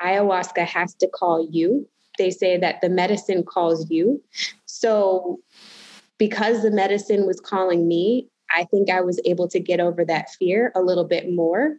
ayahuasca 0.00 0.66
has 0.66 0.94
to 0.94 1.08
call 1.08 1.46
you. 1.50 1.88
They 2.16 2.30
say 2.30 2.56
that 2.58 2.80
the 2.80 2.88
medicine 2.88 3.44
calls 3.44 3.90
you. 3.90 4.22
So, 4.66 5.40
because 6.18 6.62
the 6.62 6.70
medicine 6.70 7.26
was 7.26 7.40
calling 7.40 7.86
me, 7.86 8.28
I 8.50 8.64
think 8.64 8.90
I 8.90 9.00
was 9.02 9.20
able 9.24 9.48
to 9.48 9.60
get 9.60 9.78
over 9.78 10.04
that 10.04 10.30
fear 10.30 10.72
a 10.74 10.80
little 10.80 11.04
bit 11.04 11.32
more. 11.32 11.76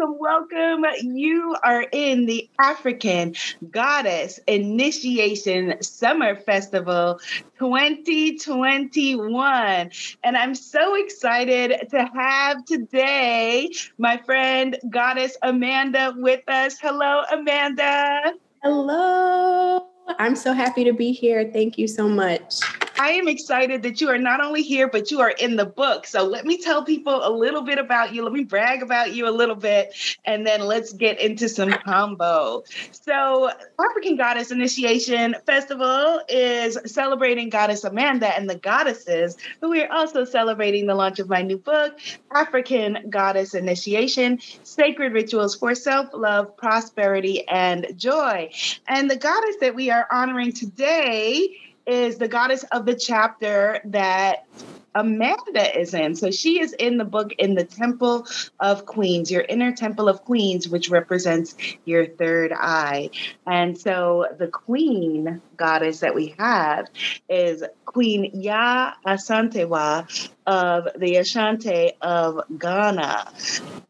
Welcome, 0.00 0.18
welcome. 0.18 0.84
You 1.02 1.54
are 1.62 1.84
in 1.92 2.26
the 2.26 2.50
African 2.58 3.36
Goddess 3.70 4.40
Initiation 4.46 5.82
Summer 5.82 6.36
Festival 6.36 7.20
2021. 7.58 9.90
And 10.22 10.36
I'm 10.36 10.54
so 10.54 10.94
excited 10.94 11.88
to 11.90 12.10
have 12.14 12.64
today 12.64 13.72
my 13.98 14.16
friend 14.18 14.78
Goddess 14.88 15.36
Amanda 15.42 16.14
with 16.16 16.48
us. 16.48 16.78
Hello, 16.80 17.22
Amanda. 17.30 18.32
Hello. 18.62 19.89
I'm 20.18 20.36
so 20.36 20.52
happy 20.52 20.84
to 20.84 20.92
be 20.92 21.12
here. 21.12 21.50
Thank 21.52 21.78
you 21.78 21.86
so 21.88 22.08
much. 22.08 22.60
I 23.00 23.12
am 23.12 23.28
excited 23.28 23.82
that 23.84 24.02
you 24.02 24.10
are 24.10 24.18
not 24.18 24.44
only 24.44 24.62
here, 24.62 24.86
but 24.86 25.10
you 25.10 25.22
are 25.22 25.30
in 25.30 25.56
the 25.56 25.64
book. 25.64 26.06
So 26.06 26.22
let 26.22 26.44
me 26.44 26.58
tell 26.58 26.84
people 26.84 27.26
a 27.26 27.32
little 27.32 27.62
bit 27.62 27.78
about 27.78 28.12
you. 28.12 28.22
Let 28.22 28.34
me 28.34 28.44
brag 28.44 28.82
about 28.82 29.14
you 29.14 29.26
a 29.26 29.30
little 29.32 29.54
bit, 29.54 29.94
and 30.26 30.46
then 30.46 30.60
let's 30.60 30.92
get 30.92 31.18
into 31.18 31.48
some 31.48 31.72
combo. 31.72 32.62
So, 32.90 33.50
African 33.78 34.16
Goddess 34.16 34.50
Initiation 34.50 35.34
Festival 35.46 36.20
is 36.28 36.76
celebrating 36.84 37.48
Goddess 37.48 37.84
Amanda 37.84 38.36
and 38.36 38.50
the 38.50 38.56
goddesses, 38.56 39.38
but 39.60 39.70
we 39.70 39.82
are 39.82 39.90
also 39.90 40.26
celebrating 40.26 40.86
the 40.86 40.94
launch 40.94 41.20
of 41.20 41.28
my 41.30 41.40
new 41.40 41.56
book, 41.56 41.98
African 42.34 43.06
Goddess 43.08 43.54
Initiation 43.54 44.40
Sacred 44.62 45.14
Rituals 45.14 45.56
for 45.56 45.74
Self 45.74 46.08
Love, 46.12 46.54
Prosperity, 46.58 47.48
and 47.48 47.86
Joy. 47.96 48.50
And 48.86 49.10
the 49.10 49.16
goddess 49.16 49.56
that 49.62 49.74
we 49.74 49.90
are 49.90 49.99
honoring 50.10 50.52
today 50.52 51.56
is 51.86 52.18
the 52.18 52.28
goddess 52.28 52.64
of 52.72 52.86
the 52.86 52.94
chapter 52.94 53.80
that 53.86 54.46
Amanda 54.94 55.78
is 55.78 55.94
in. 55.94 56.14
So 56.14 56.30
she 56.30 56.60
is 56.60 56.72
in 56.72 56.98
the 56.98 57.04
book 57.04 57.32
in 57.38 57.54
the 57.54 57.64
Temple 57.64 58.26
of 58.58 58.86
Queens, 58.86 59.30
your 59.30 59.42
inner 59.42 59.72
Temple 59.72 60.08
of 60.08 60.24
Queens, 60.24 60.68
which 60.68 60.90
represents 60.90 61.54
your 61.84 62.06
third 62.06 62.52
eye. 62.52 63.10
And 63.46 63.78
so 63.78 64.26
the 64.38 64.48
queen 64.48 65.40
goddess 65.56 66.00
that 66.00 66.14
we 66.14 66.34
have 66.38 66.88
is 67.28 67.62
Queen 67.84 68.32
Yaa 68.34 68.94
Asantewaa 69.06 70.30
of 70.50 70.88
the 70.96 71.14
Ashanti 71.14 71.92
of 72.02 72.40
Ghana, 72.58 73.32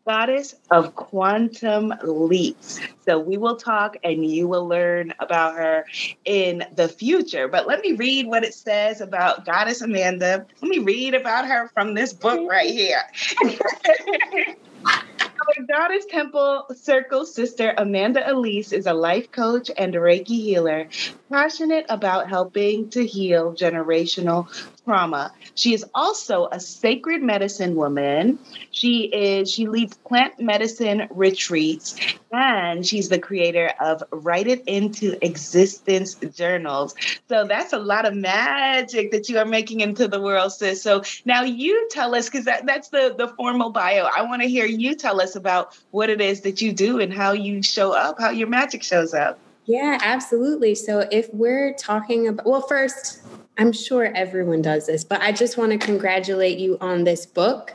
goddess 0.06 0.55
of 0.70 0.94
quantum 0.94 1.94
leaps. 2.02 2.78
So 3.06 3.19
we 3.19 3.39
will 3.39 3.56
talk 3.56 3.97
and 4.05 4.27
you 4.27 4.47
will 4.47 4.69
learn 4.69 5.14
about 5.20 5.55
her 5.55 5.86
in 6.27 6.67
the 6.75 6.86
future. 6.86 7.48
But 7.48 7.67
let 7.67 7.80
me 7.80 7.92
read 7.92 8.27
what 8.27 8.44
it 8.44 8.52
says 8.52 9.00
about 9.00 9.47
Goddess 9.47 9.80
Amanda. 9.80 10.44
Let 10.61 10.69
me 10.69 10.80
read 10.80 11.14
about 11.14 11.47
her 11.47 11.69
from 11.69 11.94
this 11.94 12.12
book 12.12 12.47
right 12.47 12.69
here. 12.69 13.00
Our 14.84 15.64
Goddess 15.64 16.05
Temple 16.11 16.67
Circle 16.77 17.24
sister 17.24 17.72
Amanda 17.78 18.30
Elise 18.30 18.72
is 18.72 18.86
a 18.86 18.92
life 18.92 19.33
coach 19.33 19.70
and 19.79 19.95
Reiki 19.95 20.27
healer, 20.27 20.89
passionate 21.30 21.86
about 21.89 22.29
helping 22.29 22.90
to 22.90 23.07
heal 23.07 23.55
generational 23.55 24.48
trauma. 24.85 25.33
She 25.55 25.74
is 25.74 25.85
also 25.95 26.48
a 26.51 26.61
sacred 26.61 27.23
medicine 27.23 27.74
woman. 27.77 28.39
She 28.70 29.05
is 29.05 29.51
she 29.51 29.67
leads 29.67 29.96
plant 29.98 30.41
medicine 30.41 31.08
retreats 31.11 31.96
and 32.33 32.86
she's 32.86 33.08
the 33.08 33.19
creator 33.19 33.73
of 33.80 34.02
Write 34.11 34.46
It 34.46 34.63
Into 34.67 35.19
Existence 35.24 36.14
journals. 36.35 36.95
So 37.29 37.46
that's 37.46 37.73
a 37.73 37.79
lot 37.79 38.07
of 38.07 38.14
magic 38.14 39.11
that 39.13 39.29
you 39.29 39.39
are 39.39 39.45
making 39.45 39.80
into 39.80 40.08
the 40.08 40.20
world, 40.20 40.52
sis. 40.52 40.83
So 40.83 41.02
now 41.24 41.42
you 41.42 41.89
tell 41.90 42.14
us 42.14 42.29
because 42.29 42.45
that, 42.46 42.67
that's 42.67 42.89
the 42.89 43.14
the 43.17 43.29
formal 43.29 43.70
bio. 43.70 44.08
I 44.14 44.23
want 44.23 44.42
to 44.42 44.48
hear 44.48 44.67
you 44.67 44.95
tell 44.95 45.20
us 45.20 45.36
about 45.36 45.79
what 45.90 46.11
it 46.11 46.20
is 46.20 46.42
that 46.42 46.61
you 46.61 46.73
do 46.73 47.01
and 47.01 47.13
how 47.13 47.33
you 47.33 47.63
show 47.63 47.92
up, 47.92 48.20
how 48.20 48.30
your 48.30 48.48
magic 48.48 48.83
shows 48.83 49.14
up. 49.14 49.39
Yeah, 49.67 49.98
absolutely. 50.02 50.74
So 50.74 51.07
if 51.13 51.33
we're 51.33 51.74
talking 51.74 52.27
about, 52.27 52.45
well, 52.45 52.63
first, 52.63 53.23
I'm 53.58 53.72
sure 53.72 54.05
everyone 54.14 54.62
does 54.62 54.86
this, 54.86 55.05
but 55.05 55.20
I 55.20 55.33
just 55.33 55.58
want 55.58 55.72
to 55.72 55.78
congratulate 55.78 56.58
you 56.58 56.78
on 56.80 57.05
this 57.05 57.27
book. 57.27 57.74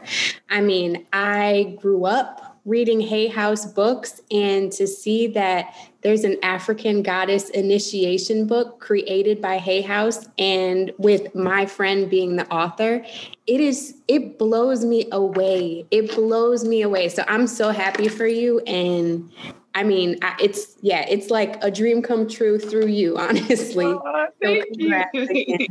I 0.50 0.62
mean, 0.62 1.06
I 1.14 1.78
grew 1.80 2.06
up 2.06 2.56
reading 2.66 3.00
Hay 3.00 3.28
House 3.28 3.72
books 3.72 4.22
and 4.32 4.72
to 4.72 4.88
see 4.88 5.28
that 5.28 5.74
there's 6.02 6.24
an 6.24 6.38
African 6.42 7.04
goddess 7.04 7.52
initiation 7.52 8.48
book 8.48 8.80
created 8.80 9.40
by 9.40 9.60
Hay 9.60 9.82
House 9.82 10.28
and 10.40 10.92
with 10.98 11.34
my 11.36 11.68
friend 11.68 12.10
being 12.10 12.36
the 12.36 12.52
author, 12.52 13.06
it 13.46 13.62
is 13.62 13.96
it 14.08 14.40
blows 14.40 14.84
me 14.84 15.08
away. 15.12 15.86
It 15.92 16.16
blows 16.16 16.64
me 16.64 16.82
away. 16.82 17.10
So 17.10 17.24
I'm 17.28 17.46
so 17.46 17.70
happy 17.70 18.08
for 18.08 18.28
you 18.28 18.60
and 18.62 19.30
I 19.76 19.84
mean, 19.84 20.18
it's 20.40 20.78
yeah, 20.82 21.06
it's 21.10 21.30
like 21.30 21.62
a 21.62 21.70
dream 21.70 22.02
come 22.02 22.30
true 22.30 22.58
through 22.58 22.88
you, 22.88 23.18
honestly. 23.20 23.86
Oh, 23.86 24.28
thank 24.42 24.64
so 24.64 24.70
you. 24.74 25.04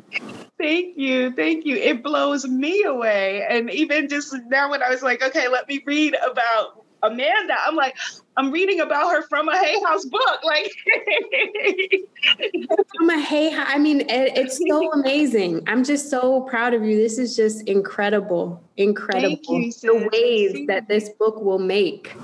thank 0.59 0.99
you. 0.99 1.33
Thank 1.33 1.65
you. 1.65 1.77
It 1.77 2.03
blows 2.03 2.47
me 2.47 2.85
away. 2.85 3.47
And 3.49 3.71
even 3.71 4.09
just 4.09 4.37
now 4.49 4.71
when 4.71 4.83
I 4.83 4.91
was 4.91 5.03
like, 5.03 5.23
okay, 5.23 5.49
let 5.49 5.67
me 5.69 5.83
read 5.87 6.15
about 6.31 6.85
Amanda, 7.03 7.55
I'm 7.67 7.77
like, 7.77 7.97
I'm 8.37 8.51
reading 8.51 8.81
about 8.81 9.11
her 9.11 9.23
from 9.23 9.49
a 9.49 9.57
Hay 9.57 9.81
House 9.83 10.05
book. 10.05 10.21
Like 10.45 10.71
from 12.97 13.11
a 13.11 13.21
Hay 13.21 13.51
House. 13.51 13.69
I 13.71 13.79
mean, 13.79 14.03
it, 14.03 14.37
it's 14.37 14.59
so 14.69 14.93
amazing. 14.93 15.63
I'm 15.67 15.83
just 15.83 16.11
so 16.11 16.43
proud 16.43 16.75
of 16.75 16.85
you. 16.85 16.97
This 16.97 17.19
is 17.19 17.35
just 17.35 17.67
incredible. 17.69 18.63
Incredible. 18.77 19.61
You, 19.61 19.73
the 19.73 20.09
waves 20.13 20.67
that 20.67 20.89
this 20.89 21.09
book 21.19 21.41
will 21.41 21.59
make. 21.59 22.15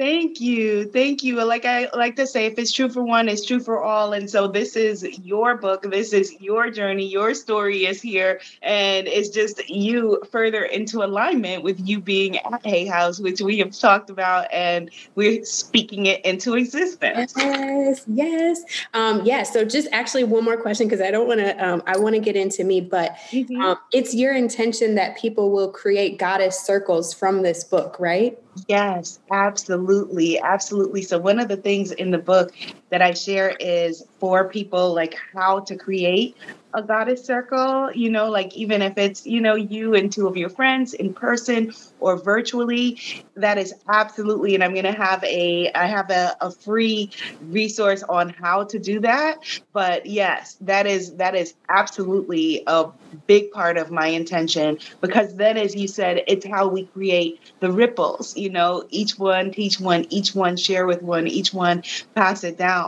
Thank 0.00 0.40
you. 0.40 0.86
Thank 0.86 1.22
you. 1.22 1.44
Like 1.44 1.66
I 1.66 1.90
like 1.92 2.16
to 2.16 2.26
say, 2.26 2.46
if 2.46 2.58
it's 2.58 2.72
true 2.72 2.88
for 2.88 3.02
one, 3.02 3.28
it's 3.28 3.44
true 3.44 3.60
for 3.60 3.82
all. 3.82 4.14
And 4.14 4.30
so 4.30 4.48
this 4.48 4.74
is 4.74 5.04
your 5.18 5.58
book. 5.58 5.82
This 5.82 6.14
is 6.14 6.40
your 6.40 6.70
journey. 6.70 7.06
Your 7.06 7.34
story 7.34 7.84
is 7.84 8.00
here. 8.00 8.40
And 8.62 9.06
it's 9.06 9.28
just 9.28 9.68
you 9.68 10.22
further 10.32 10.64
into 10.64 11.02
alignment 11.04 11.64
with 11.64 11.86
you 11.86 12.00
being 12.00 12.38
at 12.38 12.64
Hay 12.64 12.86
House, 12.86 13.20
which 13.20 13.42
we 13.42 13.58
have 13.58 13.78
talked 13.78 14.08
about 14.08 14.50
and 14.50 14.90
we're 15.16 15.44
speaking 15.44 16.06
it 16.06 16.24
into 16.24 16.54
existence. 16.54 17.34
Yes, 17.36 18.04
yes. 18.06 18.62
Um, 18.94 19.20
yeah. 19.26 19.42
So 19.42 19.66
just 19.66 19.86
actually 19.92 20.24
one 20.24 20.44
more 20.44 20.56
question 20.56 20.86
because 20.86 21.02
I 21.02 21.10
don't 21.10 21.28
want 21.28 21.40
to 21.40 21.62
um, 21.62 21.82
I 21.86 21.98
want 21.98 22.14
to 22.14 22.22
get 22.22 22.36
into 22.36 22.64
me, 22.64 22.80
but 22.80 23.16
mm-hmm. 23.32 23.60
um, 23.60 23.76
it's 23.92 24.14
your 24.14 24.34
intention 24.34 24.94
that 24.94 25.18
people 25.18 25.50
will 25.50 25.70
create 25.70 26.18
goddess 26.18 26.58
circles 26.58 27.12
from 27.12 27.42
this 27.42 27.64
book, 27.64 28.00
right? 28.00 28.38
Yes, 28.68 29.20
absolutely. 29.30 30.38
Absolutely. 30.40 31.02
So, 31.02 31.18
one 31.18 31.38
of 31.38 31.48
the 31.48 31.56
things 31.56 31.92
in 31.92 32.10
the 32.10 32.18
book 32.18 32.52
that 32.90 33.02
I 33.02 33.14
share 33.14 33.56
is 33.60 34.04
for 34.18 34.48
people 34.48 34.94
like 34.94 35.16
how 35.32 35.60
to 35.60 35.76
create 35.76 36.36
a 36.74 36.82
goddess 36.82 37.24
circle, 37.24 37.90
you 37.92 38.10
know, 38.10 38.30
like 38.30 38.54
even 38.56 38.82
if 38.82 38.96
it's, 38.96 39.26
you 39.26 39.40
know, 39.40 39.54
you 39.54 39.94
and 39.94 40.12
two 40.12 40.28
of 40.28 40.36
your 40.36 40.48
friends 40.48 40.94
in 40.94 41.12
person 41.12 41.72
or 41.98 42.16
virtually, 42.16 43.00
that 43.34 43.58
is 43.58 43.74
absolutely, 43.88 44.54
and 44.54 44.62
I'm 44.62 44.72
going 44.72 44.84
to 44.84 44.92
have 44.92 45.22
a, 45.24 45.70
I 45.72 45.86
have 45.86 46.10
a, 46.10 46.36
a 46.40 46.50
free 46.50 47.10
resource 47.42 48.02
on 48.04 48.28
how 48.30 48.64
to 48.64 48.78
do 48.78 49.00
that. 49.00 49.38
But 49.72 50.06
yes, 50.06 50.56
that 50.60 50.86
is, 50.86 51.14
that 51.14 51.34
is 51.34 51.54
absolutely 51.68 52.62
a 52.66 52.86
big 53.26 53.50
part 53.50 53.76
of 53.76 53.90
my 53.90 54.06
intention 54.06 54.78
because 55.00 55.34
then, 55.34 55.56
as 55.56 55.74
you 55.74 55.88
said, 55.88 56.22
it's 56.28 56.46
how 56.46 56.68
we 56.68 56.84
create 56.84 57.40
the 57.60 57.72
ripples, 57.72 58.36
you 58.36 58.50
know, 58.50 58.84
each 58.90 59.18
one 59.18 59.50
teach 59.50 59.80
one, 59.80 60.06
each 60.10 60.34
one 60.34 60.56
share 60.56 60.86
with 60.86 61.02
one, 61.02 61.26
each 61.26 61.52
one 61.52 61.82
pass 62.14 62.44
it 62.44 62.56
down. 62.56 62.79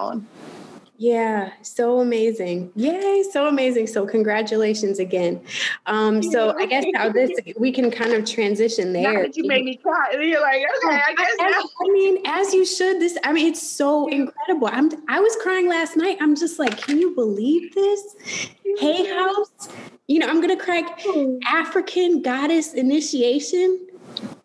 Yeah, 1.03 1.51
so 1.63 1.99
amazing. 1.99 2.71
Yay, 2.77 3.25
so 3.29 3.49
amazing. 3.49 3.89
So 3.89 4.07
congratulations 4.07 5.01
again. 5.01 5.45
Um, 5.87 6.23
so 6.23 6.57
I 6.57 6.65
guess 6.67 6.85
how 6.95 7.09
this 7.11 7.33
we 7.59 7.73
can 7.73 7.91
kind 7.91 8.13
of 8.13 8.25
transition 8.25 8.93
there. 8.93 9.27
You 9.35 9.49
made 9.49 9.65
me 9.65 9.79
cry. 9.79 10.13
You're 10.13 10.41
like, 10.41 10.63
okay, 10.85 11.01
I 11.05 11.15
guess 11.17 11.35
I, 11.41 11.65
I, 11.81 11.93
mean, 11.93 12.23
as 12.25 12.55
you 12.55 12.65
should. 12.65 13.01
This, 13.01 13.19
I 13.25 13.33
mean, 13.33 13.49
it's 13.49 13.69
so 13.69 14.07
incredible. 14.07 14.69
I'm 14.71 14.91
I 15.09 15.19
was 15.19 15.37
crying 15.43 15.69
last 15.69 15.97
night. 15.97 16.19
I'm 16.21 16.37
just 16.37 16.61
like, 16.61 16.79
can 16.79 16.99
you 16.99 17.17
believe 17.17 17.75
this? 17.75 18.49
Hay 18.79 19.13
House. 19.13 19.71
You 20.07 20.21
know, 20.21 20.29
I'm 20.29 20.41
gonna 20.41 20.57
crack 20.57 21.03
African 21.47 22.23
goddess 22.23 22.75
initiation. 22.75 23.89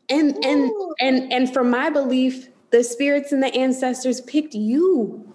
And 0.09 0.43
and 0.43 0.71
and 0.99 1.31
and 1.31 1.53
from 1.53 1.69
my 1.69 1.91
belief, 1.91 2.47
the 2.71 2.83
spirits 2.83 3.31
and 3.31 3.43
the 3.43 3.53
ancestors 3.53 4.21
picked 4.21 4.55
you. 4.55 5.26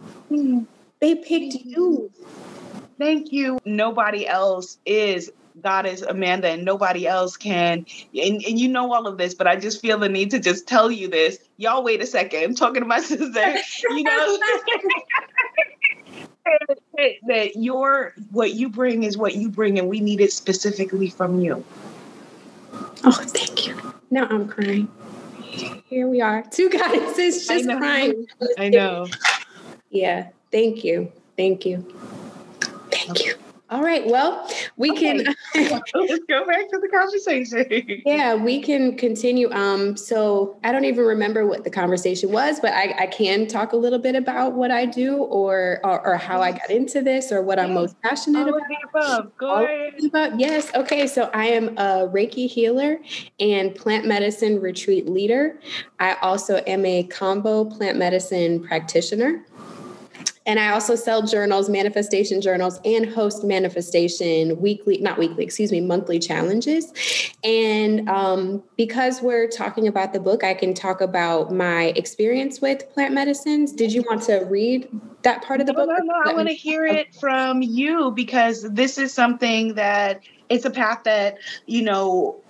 They 1.00 1.16
picked 1.16 1.54
you. 1.64 2.10
Thank 2.98 3.32
you. 3.32 3.58
Nobody 3.64 4.26
else 4.26 4.78
is 4.86 5.32
Goddess 5.60 6.02
Amanda, 6.02 6.48
and 6.48 6.64
nobody 6.64 7.06
else 7.06 7.36
can. 7.36 7.84
And, 8.14 8.42
and 8.44 8.58
you 8.58 8.68
know 8.68 8.92
all 8.92 9.06
of 9.06 9.18
this, 9.18 9.34
but 9.34 9.46
I 9.46 9.56
just 9.56 9.80
feel 9.80 9.98
the 9.98 10.08
need 10.08 10.30
to 10.30 10.38
just 10.38 10.66
tell 10.66 10.90
you 10.90 11.08
this. 11.08 11.38
Y'all, 11.56 11.82
wait 11.82 12.00
a 12.00 12.06
second. 12.06 12.42
I'm 12.44 12.54
talking 12.54 12.82
to 12.82 12.86
my 12.86 13.00
sister. 13.02 13.54
You 13.90 14.04
know. 14.04 14.38
that 17.26 17.52
your 17.54 18.14
what 18.30 18.54
you 18.54 18.68
bring 18.68 19.04
is 19.04 19.16
what 19.16 19.34
you 19.34 19.48
bring 19.48 19.78
and 19.78 19.88
we 19.88 20.00
need 20.00 20.20
it 20.20 20.32
specifically 20.32 21.08
from 21.08 21.40
you 21.40 21.64
oh 23.04 23.12
thank 23.12 23.66
you 23.66 23.76
now 24.10 24.26
i'm 24.26 24.48
crying 24.48 24.88
here 25.88 26.08
we 26.08 26.20
are 26.20 26.44
two 26.50 26.68
goddesses 26.68 27.46
just 27.46 27.68
I 27.68 27.76
crying 27.76 28.26
i 28.58 28.68
know 28.68 29.06
yeah 29.92 30.28
Thank 30.52 30.84
you. 30.84 31.10
Thank 31.36 31.64
you. 31.64 31.78
Thank 32.90 33.24
you. 33.24 33.34
All 33.70 33.82
right. 33.82 34.06
Well, 34.06 34.46
we 34.76 34.90
okay. 34.90 35.24
can 35.24 35.34
let's 35.54 36.24
go 36.28 36.46
back 36.46 36.68
to 36.68 36.78
the 36.78 36.90
conversation. 36.92 38.02
yeah, 38.04 38.34
we 38.34 38.60
can 38.60 38.98
continue. 38.98 39.50
Um, 39.50 39.96
so 39.96 40.58
I 40.62 40.72
don't 40.72 40.84
even 40.84 41.06
remember 41.06 41.46
what 41.46 41.64
the 41.64 41.70
conversation 41.70 42.30
was, 42.30 42.60
but 42.60 42.74
I, 42.74 42.94
I 42.98 43.06
can 43.06 43.46
talk 43.46 43.72
a 43.72 43.76
little 43.76 43.98
bit 43.98 44.14
about 44.14 44.52
what 44.52 44.70
I 44.70 44.84
do 44.84 45.16
or 45.16 45.80
or, 45.84 46.06
or 46.06 46.16
how 46.18 46.42
I 46.42 46.52
got 46.52 46.70
into 46.70 47.00
this 47.00 47.32
or 47.32 47.40
what 47.40 47.58
I'm 47.58 47.72
most 47.72 47.98
passionate 48.02 48.46
All 48.46 48.60
about. 48.90 49.38
Go 49.38 49.64
ahead. 49.64 50.04
About, 50.04 50.38
yes. 50.38 50.70
Okay. 50.74 51.06
So 51.06 51.30
I 51.32 51.46
am 51.46 51.68
a 51.78 52.06
Reiki 52.12 52.46
healer 52.46 52.98
and 53.40 53.74
plant 53.74 54.06
medicine 54.06 54.60
retreat 54.60 55.08
leader. 55.08 55.58
I 55.98 56.16
also 56.20 56.58
am 56.66 56.84
a 56.84 57.04
kambo 57.04 57.74
plant 57.74 57.96
medicine 57.96 58.62
practitioner. 58.62 59.46
And 60.46 60.58
I 60.58 60.70
also 60.70 60.96
sell 60.96 61.22
journals, 61.22 61.68
manifestation 61.68 62.40
journals, 62.40 62.80
and 62.84 63.06
host 63.06 63.44
manifestation 63.44 64.60
weekly, 64.60 64.98
not 64.98 65.18
weekly, 65.18 65.44
excuse 65.44 65.70
me, 65.70 65.80
monthly 65.80 66.18
challenges. 66.18 66.92
And 67.44 68.08
um, 68.08 68.62
because 68.76 69.22
we're 69.22 69.48
talking 69.48 69.86
about 69.86 70.12
the 70.12 70.20
book, 70.20 70.42
I 70.42 70.54
can 70.54 70.74
talk 70.74 71.00
about 71.00 71.52
my 71.52 71.92
experience 71.96 72.60
with 72.60 72.88
plant 72.92 73.14
medicines. 73.14 73.72
Did 73.72 73.92
you 73.92 74.02
want 74.02 74.22
to 74.22 74.38
read 74.50 74.88
that 75.22 75.42
part 75.42 75.60
of 75.60 75.66
the 75.66 75.72
no, 75.72 75.86
book? 75.86 75.96
No, 76.00 76.04
no, 76.04 76.30
I 76.30 76.34
want 76.34 76.48
to 76.48 76.54
hear 76.54 76.84
it 76.86 77.14
from 77.14 77.62
you 77.62 78.10
because 78.10 78.62
this 78.70 78.98
is 78.98 79.14
something 79.14 79.74
that 79.74 80.22
it's 80.48 80.64
a 80.64 80.70
path 80.70 81.04
that, 81.04 81.38
you 81.66 81.82
know, 81.82 82.42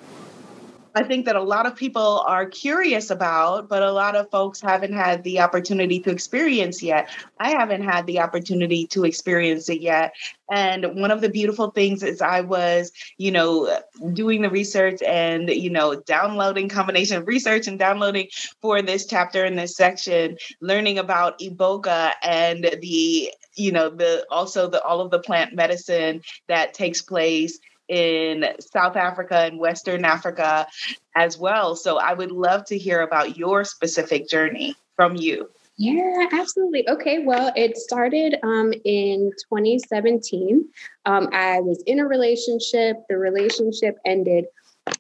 I 0.94 1.04
think 1.04 1.24
that 1.26 1.36
a 1.36 1.42
lot 1.42 1.66
of 1.66 1.74
people 1.74 2.22
are 2.26 2.44
curious 2.44 3.10
about, 3.10 3.68
but 3.68 3.82
a 3.82 3.92
lot 3.92 4.14
of 4.14 4.30
folks 4.30 4.60
haven't 4.60 4.92
had 4.92 5.24
the 5.24 5.40
opportunity 5.40 6.00
to 6.00 6.10
experience 6.10 6.82
yet. 6.82 7.08
I 7.40 7.50
haven't 7.50 7.82
had 7.82 8.06
the 8.06 8.20
opportunity 8.20 8.86
to 8.88 9.04
experience 9.04 9.68
it 9.70 9.80
yet. 9.80 10.14
And 10.50 11.00
one 11.00 11.10
of 11.10 11.22
the 11.22 11.30
beautiful 11.30 11.70
things 11.70 12.02
is 12.02 12.20
I 12.20 12.42
was, 12.42 12.92
you 13.16 13.30
know, 13.30 13.80
doing 14.12 14.42
the 14.42 14.50
research 14.50 15.00
and, 15.02 15.48
you 15.48 15.70
know, 15.70 15.94
downloading 15.94 16.68
combination 16.68 17.16
of 17.16 17.26
research 17.26 17.66
and 17.66 17.78
downloading 17.78 18.28
for 18.60 18.82
this 18.82 19.06
chapter 19.06 19.46
in 19.46 19.56
this 19.56 19.74
section, 19.74 20.36
learning 20.60 20.98
about 20.98 21.38
Iboga 21.38 22.12
and 22.22 22.64
the, 22.82 23.32
you 23.54 23.72
know, 23.72 23.88
the 23.88 24.26
also 24.30 24.68
the 24.68 24.82
all 24.82 25.00
of 25.00 25.10
the 25.10 25.20
plant 25.20 25.54
medicine 25.54 26.20
that 26.48 26.74
takes 26.74 27.00
place 27.00 27.58
in 27.92 28.46
South 28.58 28.96
Africa 28.96 29.36
and 29.36 29.58
Western 29.58 30.06
Africa 30.06 30.66
as 31.14 31.36
well. 31.36 31.76
So 31.76 31.98
I 31.98 32.14
would 32.14 32.32
love 32.32 32.64
to 32.66 32.78
hear 32.78 33.02
about 33.02 33.36
your 33.36 33.64
specific 33.64 34.30
journey 34.30 34.74
from 34.96 35.14
you. 35.14 35.50
Yeah, 35.76 36.26
absolutely. 36.32 36.88
Okay, 36.88 37.18
well, 37.18 37.52
it 37.54 37.76
started 37.76 38.36
um, 38.42 38.72
in 38.84 39.30
2017. 39.50 40.66
Um, 41.04 41.28
I 41.32 41.60
was 41.60 41.82
in 41.86 41.98
a 41.98 42.06
relationship, 42.06 42.96
the 43.10 43.18
relationship 43.18 43.98
ended. 44.06 44.46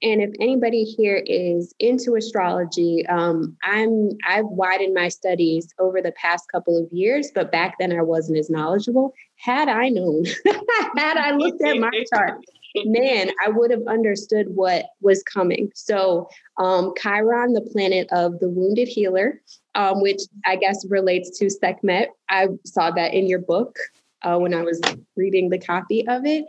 And 0.02 0.22
if 0.22 0.30
anybody 0.38 0.84
here 0.84 1.22
is 1.26 1.74
into 1.78 2.14
astrology, 2.14 3.06
um, 3.06 3.56
I'm 3.64 4.10
I've 4.28 4.44
widened 4.44 4.94
my 4.94 5.08
studies 5.08 5.74
over 5.78 6.00
the 6.00 6.12
past 6.12 6.44
couple 6.52 6.78
of 6.78 6.92
years, 6.92 7.30
but 7.34 7.50
back 7.50 7.76
then 7.80 7.92
I 7.92 8.02
wasn't 8.02 8.38
as 8.38 8.48
knowledgeable. 8.48 9.12
Had 9.36 9.68
I 9.68 9.88
known, 9.88 10.24
had 10.96 11.16
I 11.16 11.32
looked 11.32 11.62
at 11.62 11.78
my 11.78 11.90
chart, 12.14 12.44
man, 12.76 13.30
I 13.44 13.48
would 13.48 13.70
have 13.70 13.86
understood 13.88 14.46
what 14.54 14.86
was 15.00 15.22
coming. 15.22 15.70
So, 15.74 16.28
um, 16.58 16.92
Chiron, 17.00 17.52
the 17.52 17.60
planet 17.60 18.08
of 18.12 18.38
the 18.40 18.48
wounded 18.48 18.88
healer, 18.88 19.40
um, 19.74 20.00
which 20.00 20.20
I 20.46 20.56
guess 20.56 20.84
relates 20.88 21.38
to 21.38 21.50
Sekhmet. 21.50 22.10
I 22.28 22.48
saw 22.64 22.90
that 22.92 23.14
in 23.14 23.26
your 23.26 23.40
book 23.40 23.78
uh, 24.22 24.38
when 24.38 24.54
I 24.54 24.62
was 24.62 24.80
reading 25.16 25.50
the 25.50 25.58
copy 25.58 26.06
of 26.08 26.24
it. 26.24 26.44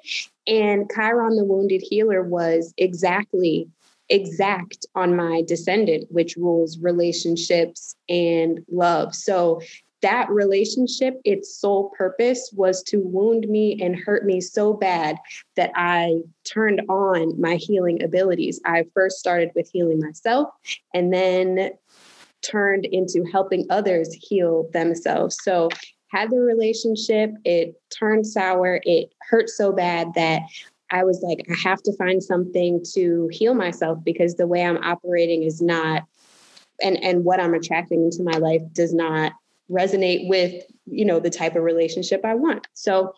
And 0.47 0.89
Chiron, 0.93 1.35
the 1.35 1.45
wounded 1.45 1.81
healer, 1.81 2.23
was 2.23 2.73
exactly 2.77 3.67
exact 4.09 4.85
on 4.95 5.15
my 5.15 5.43
descendant, 5.47 6.05
which 6.11 6.35
rules 6.35 6.77
relationships 6.79 7.95
and 8.09 8.63
love. 8.71 9.15
So 9.15 9.61
that 10.03 10.29
relationship, 10.29 11.19
its 11.23 11.55
sole 11.55 11.89
purpose 11.97 12.51
was 12.53 12.83
to 12.83 13.00
wound 13.00 13.47
me 13.47 13.81
and 13.81 13.95
hurt 13.95 14.25
me 14.25 14.39
so 14.39 14.73
bad 14.73 15.17
that 15.55 15.71
I 15.75 16.17
turned 16.44 16.81
on 16.89 17.39
my 17.41 17.55
healing 17.55 18.03
abilities. 18.03 18.61
I 18.65 18.85
first 18.94 19.17
started 19.17 19.50
with 19.55 19.69
healing 19.71 20.00
myself 20.00 20.50
and 20.94 21.11
then 21.11 21.71
turned 22.41 22.85
into 22.85 23.25
helping 23.31 23.65
others 23.69 24.13
heal 24.13 24.69
themselves. 24.73 25.38
So, 25.41 25.69
had 26.09 26.29
the 26.29 26.38
relationship, 26.38 27.31
it 27.44 27.73
turned 27.89 28.27
sour, 28.27 28.79
it 28.83 29.11
hurt 29.27 29.49
so 29.49 29.71
bad 29.71 30.13
that 30.13 30.44
I 30.91 31.03
was 31.03 31.23
like, 31.23 31.44
I 31.49 31.56
have 31.67 31.81
to 31.83 31.97
find 31.97 32.21
something 32.21 32.85
to 32.94 33.29
heal 33.31 33.56
myself 33.56 33.97
because 34.03 34.35
the 34.35 34.45
way 34.45 34.63
I'm 34.63 34.77
operating 34.83 35.41
is 35.41 35.59
not 35.59 36.03
and 36.83 37.03
and 37.03 37.23
what 37.23 37.39
I'm 37.39 37.56
attracting 37.56 38.03
into 38.03 38.21
my 38.21 38.38
life 38.38 38.61
does 38.73 38.94
not 38.94 39.33
resonate 39.69 40.27
with 40.27 40.63
you 40.86 41.06
know 41.06 41.19
the 41.19 41.30
type 41.30 41.56
of 41.56 41.63
relationship 41.63 42.21
i 42.24 42.36
want. 42.36 42.68
So 42.74 43.13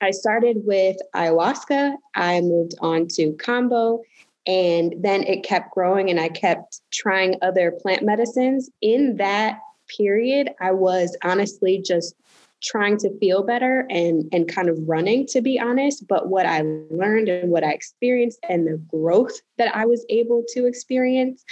i 0.00 0.10
started 0.10 0.58
with 0.64 0.96
ayahuasca. 1.14 1.94
I 2.14 2.40
moved 2.40 2.74
on 2.80 3.08
to 3.08 3.32
kambo 3.32 4.00
and 4.46 4.94
then 4.98 5.22
it 5.22 5.42
kept 5.42 5.72
growing 5.72 6.10
and 6.10 6.20
i 6.20 6.28
kept 6.28 6.80
trying 6.92 7.36
other 7.42 7.70
plant 7.70 8.02
medicines. 8.02 8.70
In 8.80 9.16
that 9.16 9.60
period 9.98 10.50
i 10.60 10.70
was 10.70 11.16
honestly 11.22 11.80
just 11.84 12.14
trying 12.62 12.96
to 12.96 13.16
feel 13.18 13.42
better 13.42 13.86
and 13.90 14.26
and 14.32 14.48
kind 14.48 14.70
of 14.70 14.78
running 14.88 15.26
to 15.26 15.40
be 15.40 15.58
honest. 15.58 16.08
But 16.08 16.28
what 16.28 16.46
i 16.46 16.62
learned 16.90 17.28
and 17.28 17.50
what 17.50 17.62
i 17.62 17.70
experienced 17.70 18.40
and 18.48 18.66
the 18.66 18.78
growth 18.88 19.40
that 19.58 19.74
i 19.76 19.86
was 19.86 20.04
able 20.08 20.42
to 20.54 20.66
experience 20.66 21.44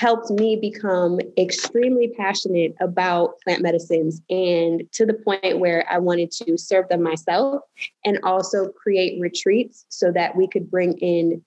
helped 0.00 0.30
me 0.30 0.56
become 0.56 1.20
extremely 1.36 2.08
passionate 2.16 2.74
about 2.80 3.38
plant 3.42 3.60
medicines 3.60 4.22
and 4.30 4.90
to 4.92 5.04
the 5.04 5.12
point 5.12 5.58
where 5.58 5.84
I 5.90 5.98
wanted 5.98 6.30
to 6.32 6.56
serve 6.56 6.88
them 6.88 7.02
myself 7.02 7.60
and 8.02 8.18
also 8.22 8.68
create 8.68 9.20
retreats 9.20 9.84
so 9.90 10.10
that 10.12 10.36
we 10.36 10.48
could 10.48 10.70
bring 10.70 10.96
in 10.98 11.44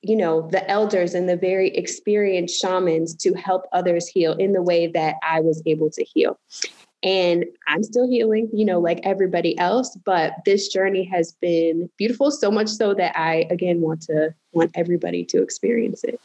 you 0.00 0.16
know 0.16 0.48
the 0.50 0.68
elders 0.70 1.12
and 1.12 1.28
the 1.28 1.36
very 1.36 1.68
experienced 1.76 2.58
shamans 2.58 3.14
to 3.16 3.34
help 3.34 3.66
others 3.74 4.08
heal 4.08 4.32
in 4.32 4.52
the 4.52 4.62
way 4.62 4.86
that 4.86 5.16
I 5.22 5.40
was 5.40 5.62
able 5.66 5.90
to 5.90 6.02
heal. 6.02 6.38
And 7.02 7.44
I'm 7.66 7.82
still 7.82 8.08
healing, 8.08 8.48
you 8.54 8.64
know, 8.64 8.78
like 8.78 9.00
everybody 9.04 9.58
else, 9.58 9.98
but 10.04 10.32
this 10.46 10.68
journey 10.68 11.04
has 11.04 11.32
been 11.40 11.90
beautiful 11.98 12.30
so 12.30 12.50
much 12.50 12.68
so 12.68 12.94
that 12.94 13.18
I 13.18 13.46
again 13.50 13.82
want 13.82 14.00
to 14.02 14.34
want 14.52 14.70
everybody 14.74 15.26
to 15.26 15.42
experience 15.42 16.04
it. 16.04 16.18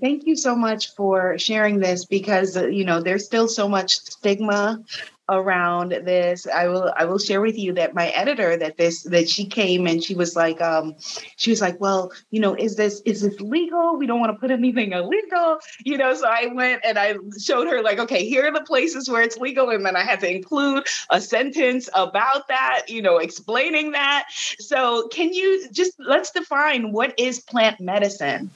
Thank 0.00 0.26
you 0.26 0.36
so 0.36 0.54
much 0.54 0.94
for 0.94 1.38
sharing 1.38 1.78
this 1.78 2.04
because, 2.04 2.56
uh, 2.56 2.66
you 2.66 2.84
know, 2.84 3.00
there's 3.00 3.24
still 3.24 3.48
so 3.48 3.68
much 3.68 3.98
stigma 3.98 4.82
around 5.28 5.90
this. 5.90 6.46
I 6.46 6.68
will 6.68 6.92
i 6.96 7.04
will 7.04 7.18
share 7.18 7.40
with 7.40 7.56
you 7.56 7.72
that 7.74 7.94
my 7.94 8.08
editor 8.08 8.56
that 8.58 8.76
this 8.76 9.04
that 9.04 9.28
she 9.28 9.46
came 9.46 9.86
and 9.86 10.04
she 10.04 10.14
was 10.14 10.36
like 10.36 10.60
um 10.60 10.96
she 11.36 11.50
was 11.50 11.62
like 11.62 11.80
well 11.80 12.12
you 12.30 12.40
know 12.40 12.54
is 12.54 12.76
this 12.76 13.00
is 13.06 13.22
this 13.22 13.40
legal? 13.40 13.96
We 13.96 14.06
don't 14.06 14.20
want 14.20 14.32
to 14.32 14.38
put 14.38 14.50
anything 14.50 14.92
illegal 14.92 15.60
you 15.82 15.96
know 15.96 16.14
so 16.14 16.28
i 16.28 16.46
went 16.52 16.82
and 16.84 16.98
i 16.98 17.14
showed 17.40 17.68
her 17.68 17.82
like 17.82 17.98
okay 18.00 18.28
here 18.28 18.46
are 18.46 18.52
the 18.52 18.64
places 18.64 19.08
where 19.08 19.22
it's 19.22 19.38
legal 19.38 19.70
and 19.70 19.84
then 19.86 19.96
i 19.96 20.02
had 20.02 20.20
to 20.20 20.30
include 20.30 20.86
a 21.10 21.20
sentence 21.20 21.88
about 21.94 22.48
that 22.48 22.82
you 22.88 23.00
know 23.00 23.16
explaining 23.16 23.92
that. 23.92 24.26
So 24.58 25.08
can 25.08 25.32
you 25.32 25.68
just 25.72 25.94
let's 25.98 26.32
define 26.32 26.92
what 26.92 27.18
is 27.18 27.40
plant 27.40 27.80
medicine 27.80 28.50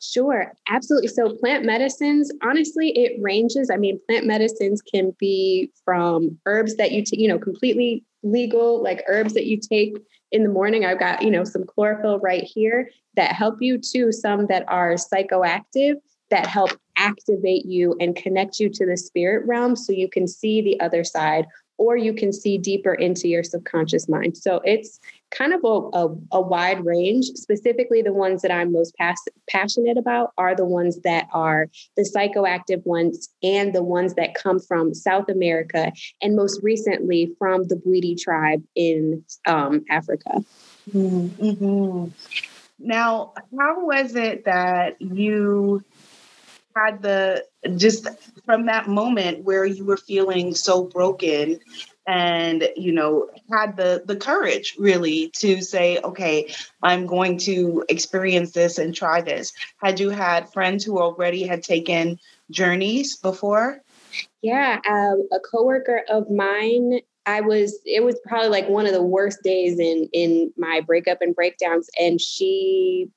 Sure, 0.00 0.52
absolutely. 0.68 1.08
So, 1.08 1.34
plant 1.36 1.64
medicines, 1.64 2.30
honestly, 2.42 2.90
it 2.90 3.20
ranges. 3.20 3.70
I 3.70 3.76
mean, 3.76 3.98
plant 4.06 4.26
medicines 4.26 4.82
can 4.82 5.14
be 5.18 5.72
from 5.84 6.38
herbs 6.44 6.76
that 6.76 6.92
you, 6.92 7.02
t- 7.02 7.20
you 7.20 7.28
know, 7.28 7.38
completely 7.38 8.04
legal, 8.22 8.82
like 8.82 9.04
herbs 9.08 9.32
that 9.34 9.46
you 9.46 9.58
take 9.58 9.96
in 10.32 10.42
the 10.42 10.48
morning. 10.50 10.84
I've 10.84 10.98
got, 10.98 11.22
you 11.22 11.30
know, 11.30 11.44
some 11.44 11.64
chlorophyll 11.64 12.18
right 12.20 12.44
here 12.44 12.90
that 13.14 13.32
help 13.32 13.56
you 13.60 13.78
to 13.92 14.12
some 14.12 14.46
that 14.48 14.64
are 14.68 14.94
psychoactive 14.94 15.94
that 16.30 16.46
help 16.46 16.70
activate 16.96 17.64
you 17.66 17.96
and 18.00 18.16
connect 18.16 18.58
you 18.58 18.68
to 18.68 18.84
the 18.86 18.96
spirit 18.96 19.46
realm 19.46 19.76
so 19.76 19.92
you 19.92 20.08
can 20.08 20.26
see 20.26 20.60
the 20.60 20.78
other 20.80 21.04
side 21.04 21.46
or 21.78 21.96
you 21.96 22.14
can 22.14 22.32
see 22.32 22.56
deeper 22.58 22.94
into 22.94 23.28
your 23.28 23.44
subconscious 23.44 24.08
mind. 24.08 24.36
So 24.36 24.60
it's 24.64 24.98
kind 25.30 25.52
of 25.52 25.60
a, 25.64 25.98
a, 25.98 26.16
a 26.32 26.40
wide 26.40 26.84
range. 26.84 27.26
Specifically, 27.34 28.02
the 28.02 28.12
ones 28.12 28.42
that 28.42 28.50
I'm 28.50 28.72
most 28.72 28.96
pas- 28.96 29.28
passionate 29.48 29.98
about 29.98 30.32
are 30.38 30.54
the 30.54 30.64
ones 30.64 31.00
that 31.02 31.28
are 31.32 31.68
the 31.96 32.02
psychoactive 32.02 32.84
ones 32.86 33.28
and 33.42 33.74
the 33.74 33.82
ones 33.82 34.14
that 34.14 34.34
come 34.34 34.58
from 34.60 34.94
South 34.94 35.28
America 35.28 35.92
and 36.22 36.36
most 36.36 36.60
recently 36.62 37.32
from 37.38 37.64
the 37.64 37.76
Bwiti 37.76 38.20
tribe 38.20 38.62
in 38.74 39.24
um, 39.46 39.84
Africa. 39.90 40.44
Mm-hmm. 40.92 42.06
Now, 42.78 43.32
how 43.58 43.86
was 43.86 44.14
it 44.14 44.44
that 44.44 45.00
you 45.00 45.82
had 46.76 47.02
the 47.02 47.44
just 47.76 48.06
from 48.44 48.66
that 48.66 48.88
moment 48.88 49.44
where 49.44 49.64
you 49.64 49.84
were 49.84 49.96
feeling 49.96 50.54
so 50.54 50.84
broken 50.84 51.58
and 52.06 52.68
you 52.76 52.92
know 52.92 53.28
had 53.50 53.76
the 53.76 54.02
the 54.06 54.16
courage 54.16 54.76
really 54.78 55.32
to 55.34 55.60
say 55.60 55.98
okay 56.04 56.54
i'm 56.82 57.06
going 57.06 57.36
to 57.36 57.84
experience 57.88 58.52
this 58.52 58.78
and 58.78 58.94
try 58.94 59.20
this. 59.20 59.52
Had 59.82 59.98
you 59.98 60.10
had 60.10 60.52
friends 60.52 60.84
who 60.84 60.98
already 60.98 61.46
had 61.46 61.62
taken 61.62 62.18
journeys 62.50 63.16
before? 63.16 63.80
Yeah 64.42 64.80
um, 64.88 65.28
a 65.32 65.40
coworker 65.40 66.02
of 66.08 66.30
mine 66.30 67.00
i 67.26 67.40
was 67.40 67.80
it 67.84 68.04
was 68.04 68.18
probably 68.26 68.48
like 68.48 68.68
one 68.68 68.86
of 68.86 68.92
the 68.92 69.02
worst 69.02 69.42
days 69.42 69.78
in 69.80 70.08
in 70.12 70.52
my 70.56 70.80
breakup 70.80 71.18
and 71.20 71.34
breakdowns 71.34 71.90
and 71.98 72.20
she 72.20 73.10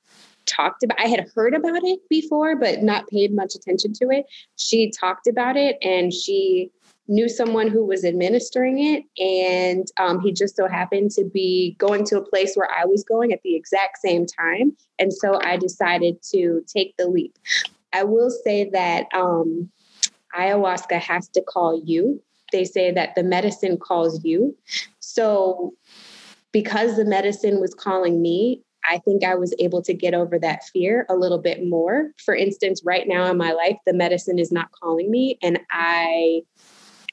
talked 0.46 0.82
about 0.82 1.00
I 1.00 1.06
had 1.06 1.28
heard 1.34 1.54
about 1.54 1.82
it 1.84 2.00
before 2.08 2.56
but 2.56 2.82
not 2.82 3.08
paid 3.08 3.34
much 3.34 3.54
attention 3.54 3.92
to 3.94 4.10
it. 4.10 4.26
She 4.56 4.90
talked 4.90 5.26
about 5.26 5.56
it 5.56 5.76
and 5.82 6.12
she 6.12 6.70
knew 7.08 7.28
someone 7.28 7.66
who 7.66 7.84
was 7.84 8.04
administering 8.04 8.78
it 8.78 9.04
and 9.18 9.88
um, 9.98 10.20
he 10.20 10.32
just 10.32 10.56
so 10.56 10.68
happened 10.68 11.10
to 11.10 11.24
be 11.24 11.74
going 11.78 12.04
to 12.04 12.16
a 12.16 12.24
place 12.24 12.54
where 12.54 12.70
I 12.70 12.84
was 12.84 13.02
going 13.02 13.32
at 13.32 13.42
the 13.42 13.56
exact 13.56 13.98
same 13.98 14.26
time 14.26 14.76
and 14.98 15.12
so 15.12 15.40
I 15.42 15.56
decided 15.56 16.22
to 16.30 16.64
take 16.72 16.96
the 16.96 17.08
leap. 17.08 17.36
I 17.92 18.04
will 18.04 18.30
say 18.30 18.70
that 18.70 19.06
um, 19.12 19.68
ayahuasca 20.36 21.00
has 21.00 21.28
to 21.30 21.42
call 21.42 21.82
you. 21.84 22.22
They 22.52 22.64
say 22.64 22.92
that 22.92 23.14
the 23.14 23.24
medicine 23.24 23.76
calls 23.76 24.24
you. 24.24 24.56
So 25.00 25.74
because 26.52 26.96
the 26.96 27.04
medicine 27.04 27.60
was 27.60 27.74
calling 27.74 28.22
me, 28.22 28.62
I 28.84 28.98
think 28.98 29.24
I 29.24 29.34
was 29.34 29.54
able 29.58 29.82
to 29.82 29.94
get 29.94 30.14
over 30.14 30.38
that 30.38 30.64
fear 30.64 31.06
a 31.08 31.14
little 31.14 31.38
bit 31.38 31.66
more. 31.66 32.10
For 32.24 32.34
instance, 32.34 32.82
right 32.84 33.06
now 33.06 33.30
in 33.30 33.36
my 33.36 33.52
life, 33.52 33.76
the 33.86 33.92
medicine 33.92 34.38
is 34.38 34.50
not 34.50 34.70
calling 34.72 35.10
me. 35.10 35.38
And 35.42 35.60
I, 35.70 36.42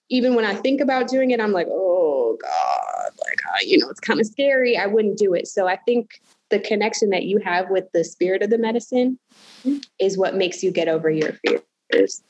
even 0.10 0.36
when 0.36 0.46
I 0.46 0.56
think 0.56 0.82
about 0.82 1.08
doing 1.08 1.32
it, 1.32 1.40
I'm 1.40 1.52
like, 1.52 1.68
oh 1.70 2.38
God, 2.42 3.12
like, 3.26 3.40
uh, 3.54 3.60
you 3.62 3.78
know, 3.78 3.90
it's 3.90 4.00
kind 4.00 4.20
of 4.20 4.26
scary. 4.26 4.78
I 4.78 4.86
wouldn't 4.86 5.18
do 5.18 5.34
it. 5.34 5.48
So 5.48 5.68
I 5.68 5.78
think 5.78 6.22
the 6.50 6.60
connection 6.60 7.10
that 7.10 7.24
you 7.24 7.40
have 7.40 7.70
with 7.70 7.86
the 7.94 8.04
spirit 8.04 8.42
of 8.42 8.50
the 8.50 8.58
medicine 8.58 9.20
is 10.00 10.18
what 10.18 10.36
makes 10.36 10.64
you 10.64 10.72
get 10.72 10.88
over 10.88 11.10
your 11.10 11.34
fears. 11.92 12.24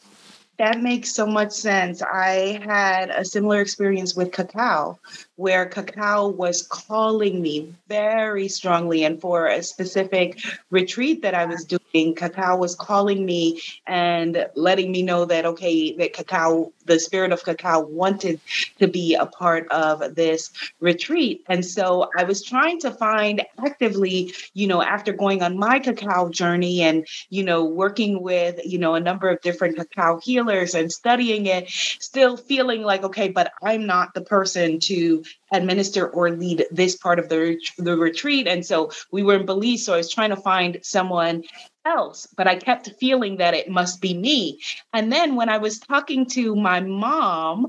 That 0.57 0.81
makes 0.81 1.13
so 1.13 1.27
much 1.27 1.51
sense. 1.51 2.01
I 2.01 2.59
had 2.65 3.11
a 3.11 3.23
similar 3.23 3.61
experience 3.61 4.15
with 4.15 4.31
cacao, 4.31 4.97
where 5.35 5.67
cacao 5.67 6.29
was 6.29 6.63
calling 6.63 7.43
me 7.43 7.75
very 7.87 8.47
strongly. 8.47 9.03
And 9.03 9.21
for 9.21 9.45
a 9.45 9.61
specific 9.61 10.39
retreat 10.71 11.21
that 11.21 11.35
I 11.35 11.45
was 11.45 11.63
doing, 11.63 12.15
cacao 12.15 12.57
was 12.57 12.73
calling 12.73 13.23
me 13.23 13.61
and 13.85 14.47
letting 14.55 14.91
me 14.91 15.03
know 15.03 15.25
that, 15.25 15.45
okay, 15.45 15.95
that 15.97 16.13
cacao, 16.13 16.73
the 16.85 16.99
spirit 16.99 17.31
of 17.31 17.43
cacao 17.43 17.81
wanted 17.81 18.39
to 18.79 18.87
be 18.87 19.13
a 19.13 19.27
part 19.27 19.67
of 19.69 20.15
this 20.15 20.49
retreat. 20.79 21.45
And 21.47 21.63
so 21.63 22.09
I 22.17 22.23
was 22.23 22.41
trying 22.41 22.79
to 22.79 22.89
find 22.89 23.45
actively, 23.63 24.33
you 24.55 24.65
know, 24.65 24.81
after 24.81 25.13
going 25.13 25.43
on 25.43 25.59
my 25.59 25.77
cacao 25.77 26.29
journey 26.29 26.81
and, 26.81 27.05
you 27.29 27.43
know, 27.43 27.63
working 27.63 28.23
with, 28.23 28.59
you 28.65 28.79
know, 28.79 28.95
a 28.95 28.99
number 28.99 29.29
of 29.29 29.39
different 29.41 29.77
cacao 29.77 30.19
healers 30.19 30.46
and 30.49 30.91
studying 30.91 31.45
it, 31.45 31.69
still 31.69 32.37
feeling 32.37 32.83
like, 32.83 33.03
okay, 33.03 33.29
but 33.29 33.51
I'm 33.63 33.85
not 33.85 34.13
the 34.13 34.21
person 34.21 34.79
to 34.81 35.23
administer 35.51 36.07
or 36.07 36.31
lead 36.31 36.65
this 36.71 36.95
part 36.95 37.19
of 37.19 37.29
the, 37.29 37.57
the 37.77 37.97
retreat. 37.97 38.47
And 38.47 38.65
so 38.65 38.91
we 39.11 39.23
were 39.23 39.35
in 39.35 39.45
Belize, 39.45 39.85
so 39.85 39.93
I 39.93 39.97
was 39.97 40.11
trying 40.11 40.29
to 40.31 40.35
find 40.35 40.79
someone 40.81 41.43
else, 41.85 42.27
but 42.35 42.47
I 42.47 42.55
kept 42.55 42.91
feeling 42.99 43.37
that 43.37 43.53
it 43.53 43.69
must 43.69 44.01
be 44.01 44.13
me. 44.13 44.59
And 44.93 45.11
then 45.11 45.35
when 45.35 45.49
I 45.49 45.57
was 45.57 45.79
talking 45.79 46.25
to 46.31 46.55
my 46.55 46.81
mom, 46.81 47.67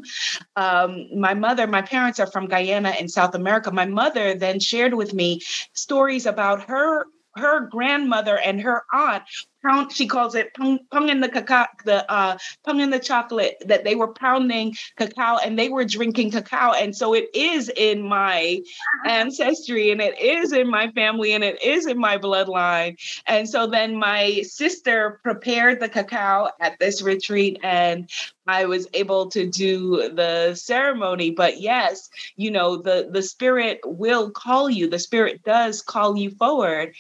um, 0.57 1.07
my 1.15 1.35
mother, 1.35 1.67
my 1.67 1.83
parents 1.83 2.19
are 2.19 2.27
from 2.27 2.47
Guyana 2.47 2.95
in 2.99 3.09
South 3.09 3.35
America. 3.35 3.71
My 3.71 3.87
mother 3.87 4.35
then 4.35 4.59
shared 4.61 4.95
with 4.95 5.15
me 5.15 5.41
stories 5.73 6.27
about 6.27 6.69
her 6.69 7.07
her 7.37 7.69
grandmother 7.69 8.37
and 8.37 8.61
her 8.61 8.83
aunt 8.93 9.23
pound 9.65 9.93
she 9.93 10.07
calls 10.07 10.35
it 10.35 10.55
pung, 10.55 10.79
pung 10.91 11.09
in 11.09 11.21
the 11.21 11.29
cacao 11.29 11.67
the 11.85 12.11
uh 12.11 12.37
pung 12.65 12.81
in 12.81 12.91
the 12.91 12.99
chocolate 12.99 13.57
that 13.67 13.85
they 13.85 13.95
were 13.95 14.13
pounding 14.13 14.75
cacao 14.97 15.39
and 15.39 15.59
they 15.59 15.69
were 15.69 15.85
drinking 15.85 16.31
cacao 16.31 16.73
and 16.73 16.95
so 16.95 17.15
it 17.15 17.29
is 17.35 17.71
in 17.77 18.03
my 18.03 18.61
ancestry 19.07 19.91
and 19.91 20.01
it 20.01 20.19
is 20.21 20.53
in 20.53 20.69
my 20.69 20.91
family 20.93 21.33
and 21.33 21.45
it 21.45 21.63
is 21.63 21.87
in 21.87 21.99
my 21.99 22.19
bloodline 22.19 22.97
and 23.27 23.49
so 23.49 23.67
then 23.67 23.97
my 23.97 24.43
sister 24.43 25.21
prepared 25.23 25.81
the 25.81 25.89
cacao 25.89 26.49
at 26.61 26.79
this 26.79 27.03
retreat 27.03 27.59
and 27.63 28.09
I 28.49 28.65
was 28.65 28.89
able 28.95 29.29
to 29.31 29.47
do 29.47 30.09
the 30.09 30.55
ceremony. 30.55 31.31
But 31.31 31.61
yes, 31.61 32.09
you 32.37 32.51
know, 32.51 32.77
the 32.79 33.09
the 33.11 33.23
spirit 33.23 33.81
will 33.85 34.31
call 34.31 34.71
you. 34.71 34.89
The 34.89 34.99
spirit 34.99 35.43
does 35.45 35.83
call 35.83 36.17
you 36.17 36.31
forward. 36.31 36.95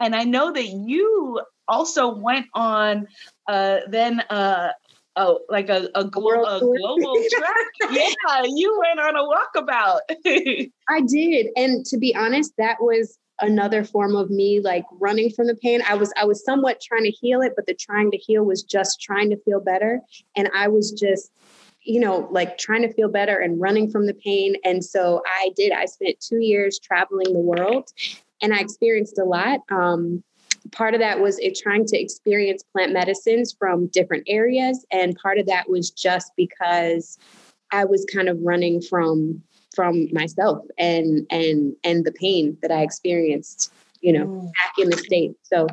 And 0.00 0.16
I 0.16 0.24
know 0.24 0.52
that 0.52 0.66
you 0.66 1.42
also 1.68 2.14
went 2.14 2.46
on 2.54 3.06
uh, 3.48 3.78
then 3.88 4.20
uh, 4.30 4.70
oh, 5.16 5.40
like 5.48 5.68
a, 5.68 5.88
a, 5.94 6.04
glo- 6.04 6.44
a 6.44 6.60
global 6.60 7.16
track. 7.30 7.90
yeah, 7.92 8.42
you 8.46 8.80
went 8.80 9.00
on 9.00 9.16
a 9.16 9.22
walkabout. 9.22 10.00
I 10.88 11.00
did. 11.02 11.48
And 11.56 11.84
to 11.86 11.98
be 11.98 12.14
honest, 12.14 12.52
that 12.58 12.78
was 12.80 13.18
another 13.40 13.82
form 13.84 14.14
of 14.14 14.30
me 14.30 14.60
like 14.60 14.84
running 14.92 15.30
from 15.30 15.46
the 15.48 15.56
pain. 15.56 15.82
I 15.88 15.94
was 15.94 16.12
I 16.16 16.24
was 16.24 16.44
somewhat 16.44 16.80
trying 16.80 17.04
to 17.04 17.10
heal 17.10 17.40
it, 17.42 17.52
but 17.56 17.66
the 17.66 17.74
trying 17.74 18.10
to 18.12 18.16
heal 18.16 18.44
was 18.44 18.62
just 18.62 19.00
trying 19.00 19.30
to 19.30 19.36
feel 19.44 19.60
better. 19.60 20.00
And 20.36 20.48
I 20.54 20.68
was 20.68 20.92
just 20.92 21.30
you 21.84 22.00
know, 22.00 22.26
like 22.30 22.56
trying 22.56 22.80
to 22.82 22.92
feel 22.94 23.10
better 23.10 23.38
and 23.38 23.60
running 23.60 23.90
from 23.90 24.06
the 24.06 24.14
pain. 24.14 24.56
And 24.64 24.82
so 24.82 25.22
I 25.26 25.50
did. 25.54 25.70
I 25.70 25.84
spent 25.84 26.18
two 26.18 26.38
years 26.38 26.78
traveling 26.78 27.32
the 27.32 27.38
world 27.38 27.90
and 28.40 28.54
I 28.54 28.60
experienced 28.60 29.18
a 29.18 29.24
lot. 29.24 29.60
Um, 29.70 30.24
part 30.72 30.94
of 30.94 31.00
that 31.00 31.20
was 31.20 31.38
it 31.38 31.56
trying 31.56 31.84
to 31.86 32.00
experience 32.00 32.62
plant 32.72 32.92
medicines 32.92 33.54
from 33.58 33.86
different 33.88 34.24
areas 34.26 34.84
and 34.90 35.16
part 35.16 35.38
of 35.38 35.46
that 35.46 35.68
was 35.68 35.90
just 35.90 36.32
because 36.36 37.18
i 37.72 37.84
was 37.84 38.06
kind 38.12 38.28
of 38.28 38.38
running 38.40 38.80
from 38.80 39.42
from 39.74 40.08
myself 40.12 40.64
and 40.78 41.26
and 41.30 41.74
and 41.84 42.04
the 42.04 42.12
pain 42.12 42.56
that 42.62 42.70
i 42.70 42.82
experienced 42.82 43.72
you 44.00 44.12
know 44.12 44.26
mm. 44.26 44.44
back 44.44 44.72
in 44.78 44.90
the 44.90 44.96
states 44.96 45.38
so 45.42 45.66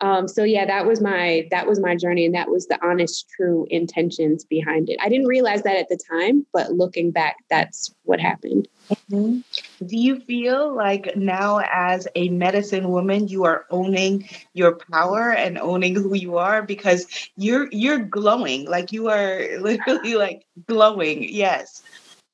Um, 0.00 0.26
so 0.26 0.42
yeah, 0.42 0.66
that 0.66 0.86
was 0.86 1.00
my 1.00 1.46
that 1.50 1.66
was 1.66 1.80
my 1.80 1.96
journey, 1.96 2.26
and 2.26 2.34
that 2.34 2.50
was 2.50 2.66
the 2.66 2.84
honest, 2.84 3.28
true 3.36 3.66
intentions 3.70 4.44
behind 4.44 4.90
it. 4.90 4.98
I 5.00 5.08
didn't 5.08 5.28
realize 5.28 5.62
that 5.62 5.76
at 5.76 5.88
the 5.88 5.98
time, 6.10 6.44
but 6.52 6.72
looking 6.72 7.10
back, 7.10 7.36
that's 7.48 7.94
what 8.02 8.20
happened. 8.20 8.68
Mm-hmm. 8.90 9.86
Do 9.86 9.96
you 9.96 10.20
feel 10.20 10.74
like 10.74 11.16
now, 11.16 11.60
as 11.70 12.08
a 12.16 12.28
medicine 12.30 12.90
woman, 12.90 13.28
you 13.28 13.44
are 13.44 13.66
owning 13.70 14.28
your 14.52 14.78
power 14.90 15.32
and 15.32 15.58
owning 15.58 15.94
who 15.94 16.14
you 16.14 16.38
are 16.38 16.62
because 16.62 17.30
you're 17.36 17.68
you're 17.70 18.00
glowing, 18.00 18.66
like 18.66 18.92
you 18.92 19.08
are 19.08 19.46
literally 19.60 20.16
like 20.16 20.44
glowing. 20.66 21.22
Yes. 21.28 21.82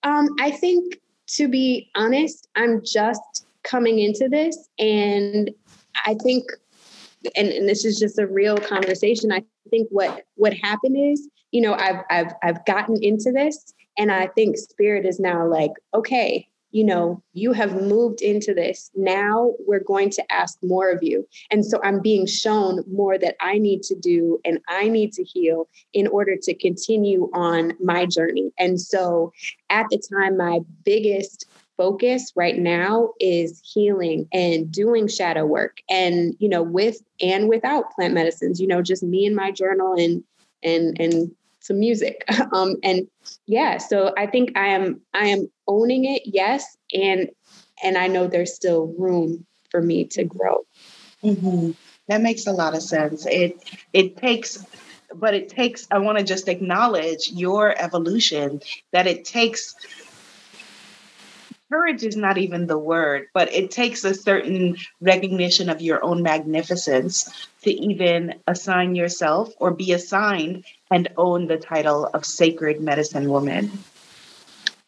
Um, 0.03 0.29
I 0.41 0.51
think 0.51 0.99
to 1.35 1.49
be 1.49 1.91
honest, 1.95 2.49
I'm 2.57 2.83
just 2.85 3.47
coming 3.63 3.99
into 3.99 4.29
this, 4.29 4.69
and 4.79 5.51
I 6.07 6.15
think, 6.15 6.45
and, 7.37 7.49
and 7.49 7.69
this 7.69 7.85
is 7.85 7.99
just 7.99 8.19
a 8.19 8.27
real 8.27 8.57
conversation. 8.57 9.33
I 9.33 9.43
think 9.71 9.89
what 9.91 10.25
what 10.37 10.55
happened 10.55 10.97
is, 10.97 11.29
you 11.53 11.61
know, 11.61 11.75
I've 11.75 12.03
I've 12.11 12.33
I've 12.43 12.65
gotten 12.65 13.03
into 13.03 13.33
this, 13.33 13.73
and 13.99 14.11
I 14.11 14.29
think 14.29 14.57
spirit 14.57 15.05
is 15.05 15.21
now 15.21 15.47
like, 15.47 15.73
okay, 15.95 16.49
you 16.73 16.85
know, 16.85 17.23
you 17.33 17.53
have 17.53 17.83
moved 17.83 18.23
into 18.23 18.55
this. 18.55 18.91
Now 18.95 19.55
we're 19.67 19.83
going 19.83 20.11
to 20.11 20.33
ask 20.33 20.59
more 20.63 20.91
of 20.91 21.03
you. 21.03 21.27
And 21.51 21.65
so 21.67 21.81
I'm 21.83 22.01
being 22.01 22.27
shown 22.27 22.85
more 22.91 23.19
that 23.19 23.37
I 23.41 23.59
need 23.59 23.83
to 23.85 23.97
do 23.97 24.39
and 24.45 24.61
I 24.69 24.89
need 24.89 25.13
to 25.15 25.25
heal 25.25 25.69
in 25.93 26.07
order 26.07 26.37
to 26.41 26.55
continue 26.55 27.29
on 27.35 27.73
my 27.83 28.07
journey. 28.07 28.53
And 28.59 28.81
so 28.81 29.33
at 29.69 29.87
the 29.91 29.99
time, 29.99 30.37
my 30.37 30.61
biggest 30.85 31.47
focus 31.81 32.31
right 32.37 32.59
now 32.59 33.09
is 33.19 33.63
healing 33.65 34.29
and 34.35 34.71
doing 34.71 35.09
shadow 35.09 35.47
work. 35.47 35.79
And 35.89 36.37
you 36.39 36.47
know 36.47 36.63
with 36.63 36.99
and 37.23 37.49
without 37.49 37.91
plant 37.93 38.13
medicines 38.13 38.61
you 38.61 38.67
know 38.67 38.83
just 38.83 39.03
me 39.03 39.25
and 39.25 39.35
my 39.35 39.51
journal 39.51 39.95
and 39.95 40.23
and 40.63 41.01
and 41.01 41.35
some 41.61 41.81
music. 41.81 42.23
Um 42.53 42.77
and 42.83 43.09
yeah 43.47 43.79
so 43.79 44.13
i 44.19 44.27
think 44.27 44.59
i 44.59 44.67
am 44.69 45.01
i 45.15 45.29
am 45.29 45.51
owning 45.67 46.05
it 46.05 46.23
yes. 46.27 46.77
And 46.93 47.31
and 47.83 47.97
i 47.97 48.09
know 48.09 48.27
there's 48.27 48.55
still 48.55 48.95
room 48.99 49.47
for 49.71 49.81
me 49.81 50.05
to 50.17 50.25
grow. 50.25 50.67
Mm-hmm. 51.25 51.71
that 52.09 52.21
makes 52.21 52.47
a 52.47 52.53
lot 52.53 52.75
of 52.75 52.83
sense. 52.83 53.25
It 53.25 53.57
it 53.95 54.19
takes 54.19 54.67
but 55.15 55.35
it 55.35 55.49
takes 55.49 55.89
i 55.91 55.99
want 55.99 56.19
to 56.19 56.25
just 56.25 56.47
acknowledge 56.49 57.31
your 57.33 57.75
evolution 57.77 58.61
that 58.93 59.07
it 59.09 59.25
takes 59.25 59.75
courage 61.71 62.03
is 62.03 62.17
not 62.17 62.37
even 62.39 62.67
the 62.67 62.79
word, 62.79 63.29
but 63.33 63.53
it 63.53 63.71
takes 63.71 64.05
a 64.05 64.15
certain 64.15 64.77
recognition 65.01 65.71
of 65.71 65.81
your 65.81 66.05
own 66.05 66.23
magnificence 66.23 67.49
to 67.63 67.71
even 67.71 68.35
assign 68.47 68.95
yourself 68.95 69.53
or 69.59 69.71
be 69.71 69.93
assigned 69.93 70.65
and 70.91 71.09
own 71.17 71.47
the 71.47 71.57
title 71.57 72.07
of 72.07 72.27
sacred 72.27 72.81
medicine 72.81 73.31
woman. 73.31 73.71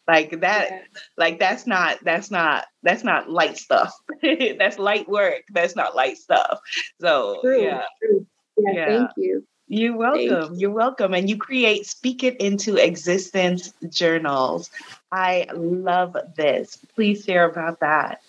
Like 0.07 0.41
that, 0.41 0.83
like 1.15 1.39
that's 1.39 1.65
not 1.65 1.99
that's 2.03 2.29
not 2.29 2.65
that's 2.83 3.05
not 3.05 3.29
light 3.29 3.57
stuff. 3.57 3.93
that's 4.59 4.77
light 4.77 5.07
work. 5.07 5.43
That's 5.49 5.77
not 5.77 5.95
light 5.95 6.17
stuff. 6.17 6.59
So 6.99 7.39
true, 7.41 7.63
yeah. 7.63 7.83
True. 8.01 8.27
yeah. 8.57 8.73
Yeah, 8.73 8.85
thank 8.85 9.11
you. 9.15 9.47
You're 9.73 9.97
welcome. 9.97 10.53
You. 10.53 10.69
are 10.69 10.71
welcome. 10.71 11.15
And 11.15 11.27
you 11.27 11.35
create 11.35 11.87
Speak 11.87 12.23
It 12.23 12.39
Into 12.39 12.75
Existence 12.75 13.73
journals. 13.89 14.69
I 15.11 15.47
love 15.51 16.15
this. 16.37 16.77
Please 16.93 17.25
share 17.25 17.49
about 17.49 17.79
that. 17.79 18.21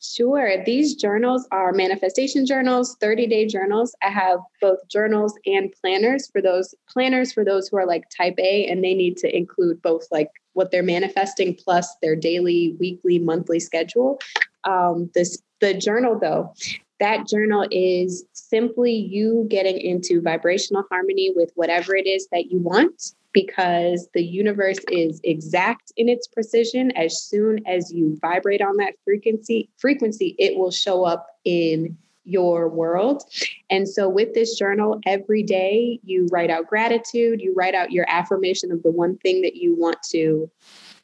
Sure. 0.00 0.64
These 0.64 0.94
journals 0.94 1.46
are 1.52 1.72
manifestation 1.72 2.46
journals, 2.46 2.96
30 3.02 3.26
day 3.26 3.46
journals. 3.46 3.94
I 4.02 4.08
have 4.08 4.38
both 4.62 4.78
journals 4.88 5.34
and 5.44 5.74
planners 5.82 6.26
for 6.30 6.40
those 6.40 6.74
planners 6.88 7.34
for 7.34 7.44
those 7.44 7.68
who 7.68 7.76
are 7.76 7.86
like 7.86 8.04
type 8.08 8.38
A 8.38 8.66
and 8.66 8.82
they 8.82 8.94
need 8.94 9.18
to 9.18 9.36
include 9.36 9.82
both 9.82 10.06
like 10.10 10.30
what 10.54 10.70
they're 10.70 10.82
manifesting 10.82 11.54
plus 11.54 11.96
their 12.00 12.16
daily, 12.16 12.76
weekly, 12.80 13.18
monthly 13.18 13.60
schedule. 13.60 14.20
Um, 14.64 15.10
this 15.14 15.42
the 15.60 15.74
journal 15.74 16.18
though, 16.18 16.54
that 17.00 17.26
journal 17.26 17.66
is 17.70 18.24
simply 18.32 18.92
you 18.92 19.46
getting 19.48 19.78
into 19.80 20.20
vibrational 20.20 20.84
harmony 20.90 21.32
with 21.34 21.52
whatever 21.54 21.94
it 21.94 22.06
is 22.06 22.28
that 22.32 22.50
you 22.50 22.58
want 22.58 23.14
because 23.32 24.08
the 24.14 24.24
universe 24.24 24.78
is 24.90 25.20
exact 25.22 25.92
in 25.96 26.08
its 26.08 26.26
precision. 26.26 26.90
As 26.96 27.22
soon 27.22 27.60
as 27.66 27.92
you 27.92 28.18
vibrate 28.20 28.62
on 28.62 28.76
that 28.78 28.94
frequency 29.04 29.68
frequency 29.78 30.34
it 30.38 30.58
will 30.58 30.70
show 30.70 31.04
up 31.04 31.26
in 31.44 31.96
your 32.24 32.68
world. 32.68 33.22
And 33.70 33.88
so 33.88 34.08
with 34.08 34.34
this 34.34 34.58
journal 34.58 35.00
every 35.06 35.42
day 35.42 36.00
you 36.02 36.28
write 36.32 36.50
out 36.50 36.66
gratitude 36.66 37.40
you 37.40 37.54
write 37.56 37.74
out 37.74 37.92
your 37.92 38.06
affirmation 38.08 38.72
of 38.72 38.82
the 38.82 38.90
one 38.90 39.16
thing 39.18 39.42
that 39.42 39.56
you 39.56 39.74
want 39.76 39.98
to 40.10 40.50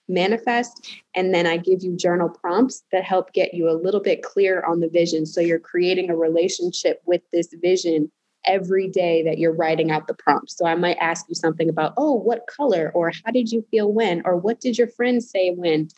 manifest 0.09 0.89
and 1.15 1.33
then 1.33 1.47
i 1.47 1.57
give 1.57 1.83
you 1.83 1.97
journal 1.97 2.29
prompts 2.29 2.85
that 2.93 3.05
help 3.05 3.33
get 3.33 3.55
you 3.55 3.71
a 3.71 3.73
little 3.73 4.01
bit 4.01 4.23
clear 4.23 4.63
on 4.65 4.81
the 4.81 4.89
vision 4.89 5.25
so 5.25 5.41
you're 5.41 5.59
creating 5.59 6.11
a 6.11 6.17
relationship 6.17 7.01
with 7.07 7.23
this 7.33 7.49
vision 7.63 8.11
every 8.47 8.89
day 8.89 9.23
that 9.23 9.39
you're 9.39 9.55
writing 9.55 9.91
out 9.91 10.07
the 10.07 10.15
prompts. 10.15 10.57
So 10.57 10.67
I 10.67 10.75
might 10.75 10.97
ask 11.01 11.27
you 11.29 11.35
something 11.35 11.69
about, 11.69 11.95
oh, 11.97 12.15
what 12.15 12.47
color, 12.47 12.93
or 12.95 13.13
how 13.25 13.33
did 13.33 13.51
you 13.51 13.65
feel 13.71 13.93
when, 13.93 14.23
or 14.25 14.37
what 14.37 14.61
did 14.61 14.79
your 14.79 14.89
friend 14.89 15.23
say 15.23 15.51
when? 15.51 15.89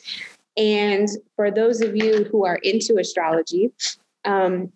And 0.56 1.08
for 1.34 1.50
those 1.50 1.80
of 1.80 1.96
you 1.96 2.24
who 2.24 2.44
are 2.44 2.56
into 2.56 2.98
astrology, 2.98 3.72
um, 4.24 4.72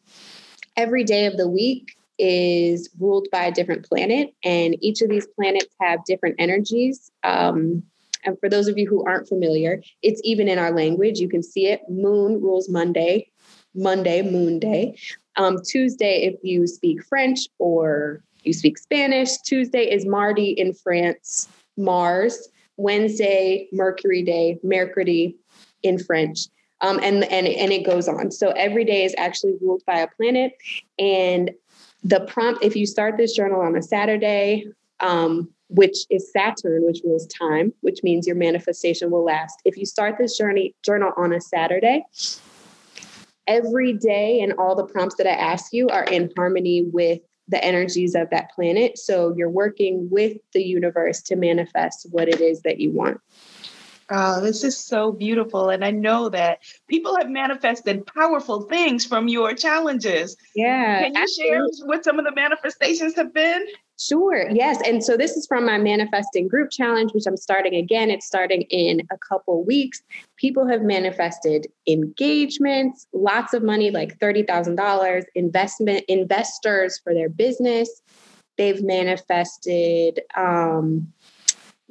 every 0.77 1.05
day 1.05 1.27
of 1.27 1.37
the 1.37 1.49
week 1.49 1.97
is 2.19 2.91
ruled 2.99 3.29
by 3.33 3.45
a 3.45 3.53
different 3.53 3.87
planet, 3.87 4.35
and 4.45 4.77
each 4.81 5.01
of 5.01 5.09
these 5.09 5.27
planets 5.27 5.75
have 5.81 6.05
different 6.05 6.37
energies. 6.39 7.11
Um, 7.23 7.83
and 8.25 8.39
for 8.39 8.49
those 8.49 8.69
of 8.69 8.79
you 8.79 8.89
who 8.89 9.05
aren't 9.05 9.29
familiar, 9.29 9.83
it's 10.03 10.21
even 10.25 10.49
in 10.49 10.59
our 10.59 10.73
language. 10.73 11.19
You 11.19 11.29
can 11.29 11.43
see 11.43 11.67
it. 11.67 11.83
Moon 11.89 12.41
rules 12.41 12.69
Monday, 12.69 13.31
Monday, 13.75 14.23
Moon 14.23 14.59
Day. 14.59 14.99
Um, 15.37 15.59
Tuesday, 15.65 16.23
if 16.23 16.35
you 16.43 16.67
speak 16.67 17.05
French 17.05 17.41
or 17.59 18.23
you 18.43 18.53
speak 18.53 18.79
Spanish, 18.79 19.37
Tuesday 19.39 19.91
is 19.91 20.07
Mardi 20.07 20.51
in 20.51 20.73
France, 20.75 21.49
Mars. 21.77 22.49
Wednesday, 22.81 23.69
Mercury 23.73 24.23
Day, 24.23 24.59
Mercury 24.63 25.37
in 25.83 25.99
French. 25.99 26.49
Um, 26.81 26.99
and, 27.03 27.25
and, 27.25 27.47
and 27.47 27.73
it 27.73 27.85
goes 27.85 28.09
on. 28.09 28.31
So 28.31 28.51
every 28.51 28.85
day 28.85 29.05
is 29.05 29.15
actually 29.19 29.55
ruled 29.61 29.83
by 29.87 30.01
a 30.01 30.09
planet. 30.09 30.53
And 30.99 31.51
the 32.03 32.21
prompt, 32.21 32.65
if 32.65 32.75
you 32.75 32.87
start 32.87 33.19
this 33.19 33.35
journal 33.35 33.61
on 33.61 33.77
a 33.77 33.83
Saturday, 33.83 34.67
um, 35.01 35.51
which 35.71 35.97
is 36.11 36.31
Saturn, 36.33 36.85
which 36.85 37.01
rules 37.05 37.27
time, 37.27 37.73
which 37.81 38.01
means 38.03 38.27
your 38.27 38.37
manifestation 38.37 39.11
will 39.11 39.25
last. 39.25 39.61
If 39.65 39.77
you 39.77 39.87
start 39.87 40.17
this 40.19 40.37
journey 40.37 40.75
journal 40.85 41.13
on 41.17 41.33
a 41.33 41.41
Saturday, 41.41 42.05
every 43.47 43.93
day 43.93 44.41
and 44.41 44.53
all 44.55 44.75
the 44.75 44.85
prompts 44.85 45.17
that 45.17 45.27
I 45.27 45.35
ask 45.35 45.73
you 45.73 45.89
are 45.89 46.05
in 46.05 46.31
harmony 46.37 46.83
with 46.83 47.21
the 47.49 47.63
energies 47.65 48.15
of 48.15 48.31
that 48.31 48.51
planet. 48.53 48.99
So 48.99 49.35
you're 49.37 49.51
working 49.51 50.09
with 50.11 50.37
the 50.53 50.63
universe 50.63 51.21
to 51.23 51.37
manifest 51.37 52.07
what 52.11 52.29
it 52.29 52.41
is 52.41 52.63
that 52.63 52.81
you 52.81 52.93
want. 52.93 53.21
Oh, 54.09 54.41
this 54.41 54.65
is 54.65 54.77
so 54.77 55.13
beautiful. 55.13 55.69
And 55.71 55.85
I 55.85 55.93
know 55.93 56.29
that 56.31 56.59
people 56.89 57.17
have 57.17 57.29
manifested 57.29 58.07
powerful 58.07 58.63
things 58.63 59.07
from 59.07 59.29
your 59.29 59.55
challenges. 59.55 60.37
Yeah. 60.55 61.03
Can 61.03 61.15
you 61.15 61.23
absolutely. 61.23 61.57
share 61.57 61.87
what 61.87 62.05
some 62.05 62.19
of 62.19 62.25
the 62.25 62.35
manifestations 62.35 63.15
have 63.15 63.33
been? 63.33 63.65
Sure. 64.01 64.49
Yes. 64.51 64.81
And 64.87 65.05
so 65.05 65.19
this 65.19 65.37
is 65.37 65.47
from 65.47 65.67
my 65.67 65.77
manifesting 65.77 66.49
group 66.49 66.71
challenge, 66.71 67.13
which 67.13 67.27
I'm 67.27 67.37
starting 67.37 67.75
again. 67.75 68.11
It's 68.11 68.27
starting 68.27 68.63
in 68.63 69.07
a 69.11 69.19
couple 69.19 69.63
weeks. 69.63 70.03
People 70.37 70.67
have 70.67 70.81
manifested 70.81 71.67
engagements, 71.87 73.07
lots 73.13 73.53
of 73.53 73.63
money, 73.63 73.91
like 73.91 74.19
$30,000, 74.19 75.25
investment 75.35 76.05
investors 76.09 76.99
for 77.05 77.13
their 77.13 77.29
business. 77.29 78.01
They've 78.57 78.83
manifested 78.83 80.21
um, 80.35 81.13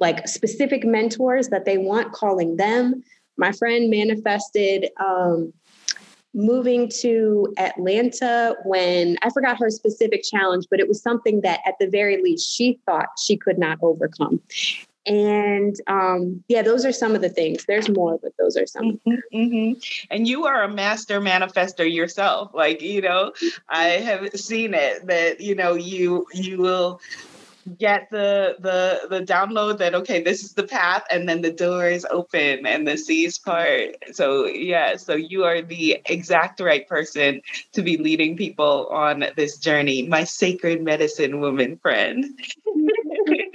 like 0.00 0.26
specific 0.26 0.84
mentors 0.84 1.48
that 1.50 1.64
they 1.64 1.78
want 1.78 2.12
calling 2.12 2.56
them. 2.56 3.04
My 3.36 3.52
friend 3.52 3.88
manifested 3.88 4.88
um, 4.98 5.52
moving 6.34 6.88
to 7.00 7.52
Atlanta 7.58 8.56
when 8.64 9.16
I 9.22 9.30
forgot 9.30 9.58
her 9.58 9.70
specific 9.70 10.22
challenge, 10.22 10.66
but 10.70 10.80
it 10.80 10.88
was 10.88 11.02
something 11.02 11.40
that 11.42 11.60
at 11.66 11.74
the 11.80 11.88
very 11.88 12.22
least 12.22 12.50
she 12.50 12.78
thought 12.86 13.08
she 13.18 13.36
could 13.36 13.58
not 13.58 13.78
overcome. 13.82 14.40
And 15.06 15.74
um, 15.86 16.44
yeah, 16.48 16.62
those 16.62 16.84
are 16.84 16.92
some 16.92 17.14
of 17.14 17.22
the 17.22 17.30
things. 17.30 17.64
There's 17.64 17.88
more, 17.88 18.18
but 18.22 18.32
those 18.38 18.56
are 18.56 18.66
some. 18.66 19.00
Mm-hmm, 19.06 19.36
mm-hmm. 19.36 19.78
And 20.10 20.28
you 20.28 20.44
are 20.44 20.62
a 20.62 20.68
master 20.68 21.20
manifester 21.20 21.90
yourself. 21.90 22.50
Like 22.52 22.82
you 22.82 23.00
know, 23.00 23.32
I 23.68 23.84
have 23.84 24.30
seen 24.38 24.74
it 24.74 25.06
that 25.06 25.40
you 25.40 25.54
know 25.54 25.74
you 25.74 26.26
you 26.34 26.58
will 26.58 27.00
get 27.78 28.08
the 28.10 28.56
the 28.58 29.06
the 29.08 29.24
download 29.24 29.78
that 29.78 29.94
okay 29.94 30.22
this 30.22 30.42
is 30.42 30.54
the 30.54 30.62
path 30.62 31.02
and 31.10 31.28
then 31.28 31.42
the 31.42 31.52
door 31.52 31.86
is 31.86 32.06
open 32.10 32.66
and 32.66 32.86
the 32.86 32.96
seas 32.96 33.38
part. 33.38 33.96
So 34.12 34.46
yeah 34.46 34.96
so 34.96 35.14
you 35.14 35.44
are 35.44 35.62
the 35.62 36.00
exact 36.06 36.60
right 36.60 36.86
person 36.88 37.42
to 37.72 37.82
be 37.82 37.96
leading 37.96 38.36
people 38.36 38.86
on 38.88 39.26
this 39.36 39.58
journey 39.58 40.02
my 40.02 40.24
sacred 40.24 40.82
medicine 40.82 41.40
woman 41.40 41.76
friend 41.78 42.24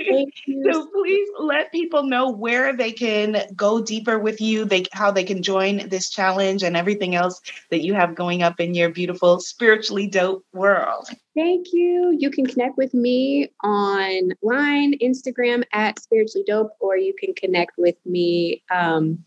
so 0.72 0.88
please 0.88 1.28
let 1.40 1.72
people 1.72 2.04
know 2.04 2.30
where 2.30 2.76
they 2.76 2.92
can 2.92 3.42
go 3.56 3.82
deeper 3.82 4.20
with 4.20 4.42
you 4.42 4.66
they 4.66 4.86
how 4.94 5.12
they 5.12 5.24
can 5.24 5.42
join 5.42 5.88
this 5.90 6.10
challenge 6.10 6.64
and 6.64 6.78
everything 6.78 7.16
else 7.16 7.42
that 7.70 7.84
you 7.84 7.94
have 7.94 8.16
going 8.16 8.44
up 8.44 8.60
in 8.60 8.74
your 8.74 8.90
beautiful 8.90 9.40
spiritually 9.40 10.08
dope 10.08 10.46
world 10.54 11.10
Thank 11.36 11.74
you. 11.74 12.16
You 12.18 12.32
can 12.32 12.46
connect 12.46 12.78
with 12.78 12.94
me 12.94 13.50
online, 13.62 14.98
Instagram 15.00 15.66
at 15.74 16.00
spiritually 16.00 16.46
dope, 16.48 16.72
or 16.80 16.96
you 16.96 17.14
can 17.14 17.34
connect 17.34 17.74
with 17.78 17.98
me. 18.06 18.64
Um, 18.72 19.26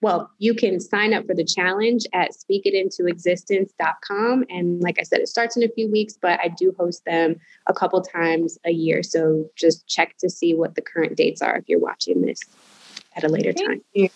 well, 0.00 0.30
you 0.38 0.54
can 0.54 0.78
sign 0.78 1.12
up 1.12 1.26
for 1.26 1.34
the 1.34 1.44
challenge 1.44 2.06
at 2.12 2.30
speakitintoexistence.com. 2.32 4.44
And 4.48 4.80
like 4.80 5.00
I 5.00 5.02
said, 5.02 5.18
it 5.20 5.26
starts 5.28 5.56
in 5.56 5.64
a 5.64 5.68
few 5.68 5.90
weeks, 5.90 6.16
but 6.20 6.38
I 6.42 6.48
do 6.48 6.74
host 6.78 7.04
them 7.04 7.40
a 7.66 7.74
couple 7.74 8.00
times 8.02 8.58
a 8.64 8.70
year. 8.70 9.02
So 9.02 9.50
just 9.56 9.88
check 9.88 10.16
to 10.18 10.30
see 10.30 10.54
what 10.54 10.76
the 10.76 10.82
current 10.82 11.16
dates 11.16 11.42
are 11.42 11.56
if 11.56 11.68
you're 11.68 11.80
watching 11.80 12.22
this 12.22 12.40
at 13.16 13.24
a 13.24 13.28
later 13.28 13.52
Thank 13.52 13.68
time. 13.68 13.82
You. 13.92 14.08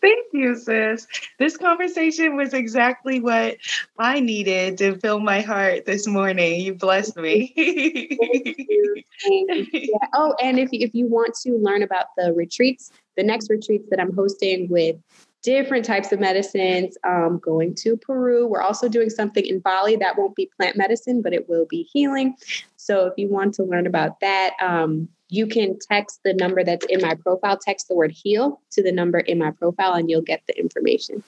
Thank 0.00 0.26
you, 0.32 0.56
sis. 0.56 1.06
This 1.38 1.56
conversation 1.56 2.36
was 2.36 2.52
exactly 2.52 3.20
what 3.20 3.58
I 3.98 4.18
needed 4.20 4.78
to 4.78 4.98
fill 4.98 5.20
my 5.20 5.42
heart 5.42 5.86
this 5.86 6.06
morning. 6.06 6.60
You 6.60 6.74
blessed 6.74 7.16
me. 7.16 7.52
Thank 7.54 9.20
yeah. 9.72 9.98
Oh, 10.14 10.34
and 10.42 10.58
if, 10.58 10.70
if 10.72 10.94
you 10.94 11.06
want 11.06 11.34
to 11.42 11.56
learn 11.58 11.82
about 11.82 12.06
the 12.16 12.32
retreats, 12.32 12.90
the 13.20 13.26
next 13.26 13.50
retreats 13.50 13.86
that 13.90 14.00
I'm 14.00 14.14
hosting 14.14 14.66
with 14.70 14.96
different 15.42 15.84
types 15.84 16.10
of 16.10 16.20
medicines, 16.20 16.96
um, 17.04 17.38
going 17.38 17.74
to 17.74 17.98
Peru. 17.98 18.46
We're 18.46 18.62
also 18.62 18.88
doing 18.88 19.10
something 19.10 19.44
in 19.44 19.58
Bali 19.60 19.96
that 19.96 20.16
won't 20.16 20.34
be 20.34 20.50
plant 20.56 20.76
medicine, 20.78 21.20
but 21.20 21.34
it 21.34 21.46
will 21.46 21.66
be 21.66 21.82
healing. 21.92 22.34
So 22.76 23.06
if 23.06 23.14
you 23.18 23.28
want 23.28 23.54
to 23.54 23.64
learn 23.64 23.86
about 23.86 24.20
that, 24.20 24.54
um, 24.62 25.08
you 25.28 25.46
can 25.46 25.78
text 25.78 26.20
the 26.24 26.32
number 26.32 26.64
that's 26.64 26.86
in 26.86 27.02
my 27.02 27.14
profile, 27.14 27.58
text 27.58 27.88
the 27.88 27.94
word 27.94 28.10
heal 28.10 28.60
to 28.70 28.82
the 28.82 28.90
number 28.90 29.18
in 29.18 29.38
my 29.38 29.50
profile, 29.50 29.92
and 29.92 30.08
you'll 30.08 30.22
get 30.22 30.42
the 30.46 30.58
information. 30.58 31.22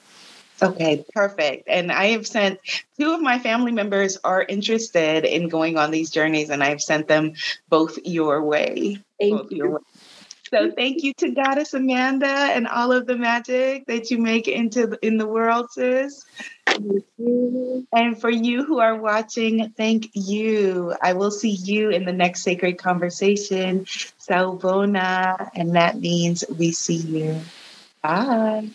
Okay, 0.61 1.05
perfect. 1.13 1.67
And 1.67 1.91
I 1.91 2.07
have 2.07 2.25
sent 2.25 2.59
two 2.99 3.13
of 3.13 3.21
my 3.21 3.37
family 3.37 3.71
members 3.71 4.17
are 4.23 4.41
interested 4.41 5.25
in 5.25 5.49
going 5.49 5.77
on 5.77 5.91
these 5.91 6.09
journeys, 6.09 6.49
and 6.49 6.63
I've 6.63 6.81
sent 6.81 7.07
them 7.07 7.33
both 7.69 7.99
your 8.03 8.43
way. 8.43 8.97
Thank 9.19 9.41
both 9.41 9.51
you. 9.51 9.69
Way. 9.71 9.79
So 10.53 10.69
thank 10.69 11.01
you 11.01 11.13
to 11.15 11.31
Goddess 11.31 11.73
Amanda 11.73 12.27
and 12.27 12.67
all 12.67 12.91
of 12.91 13.07
the 13.07 13.17
magic 13.17 13.87
that 13.87 14.11
you 14.11 14.19
make 14.19 14.47
into 14.47 14.95
in 15.01 15.17
the 15.17 15.25
world, 15.25 15.71
sis. 15.71 16.23
And 17.91 18.21
for 18.21 18.29
you 18.29 18.63
who 18.63 18.79
are 18.79 18.95
watching, 18.95 19.73
thank 19.75 20.11
you. 20.13 20.93
I 21.01 21.13
will 21.13 21.31
see 21.31 21.49
you 21.49 21.89
in 21.89 22.05
the 22.05 22.13
next 22.13 22.43
sacred 22.43 22.77
conversation. 22.77 23.85
Sawubona, 23.85 25.49
and 25.55 25.75
that 25.75 25.99
means 25.99 26.43
we 26.47 26.71
see 26.71 26.97
you. 26.97 27.41
Bye. 28.03 28.69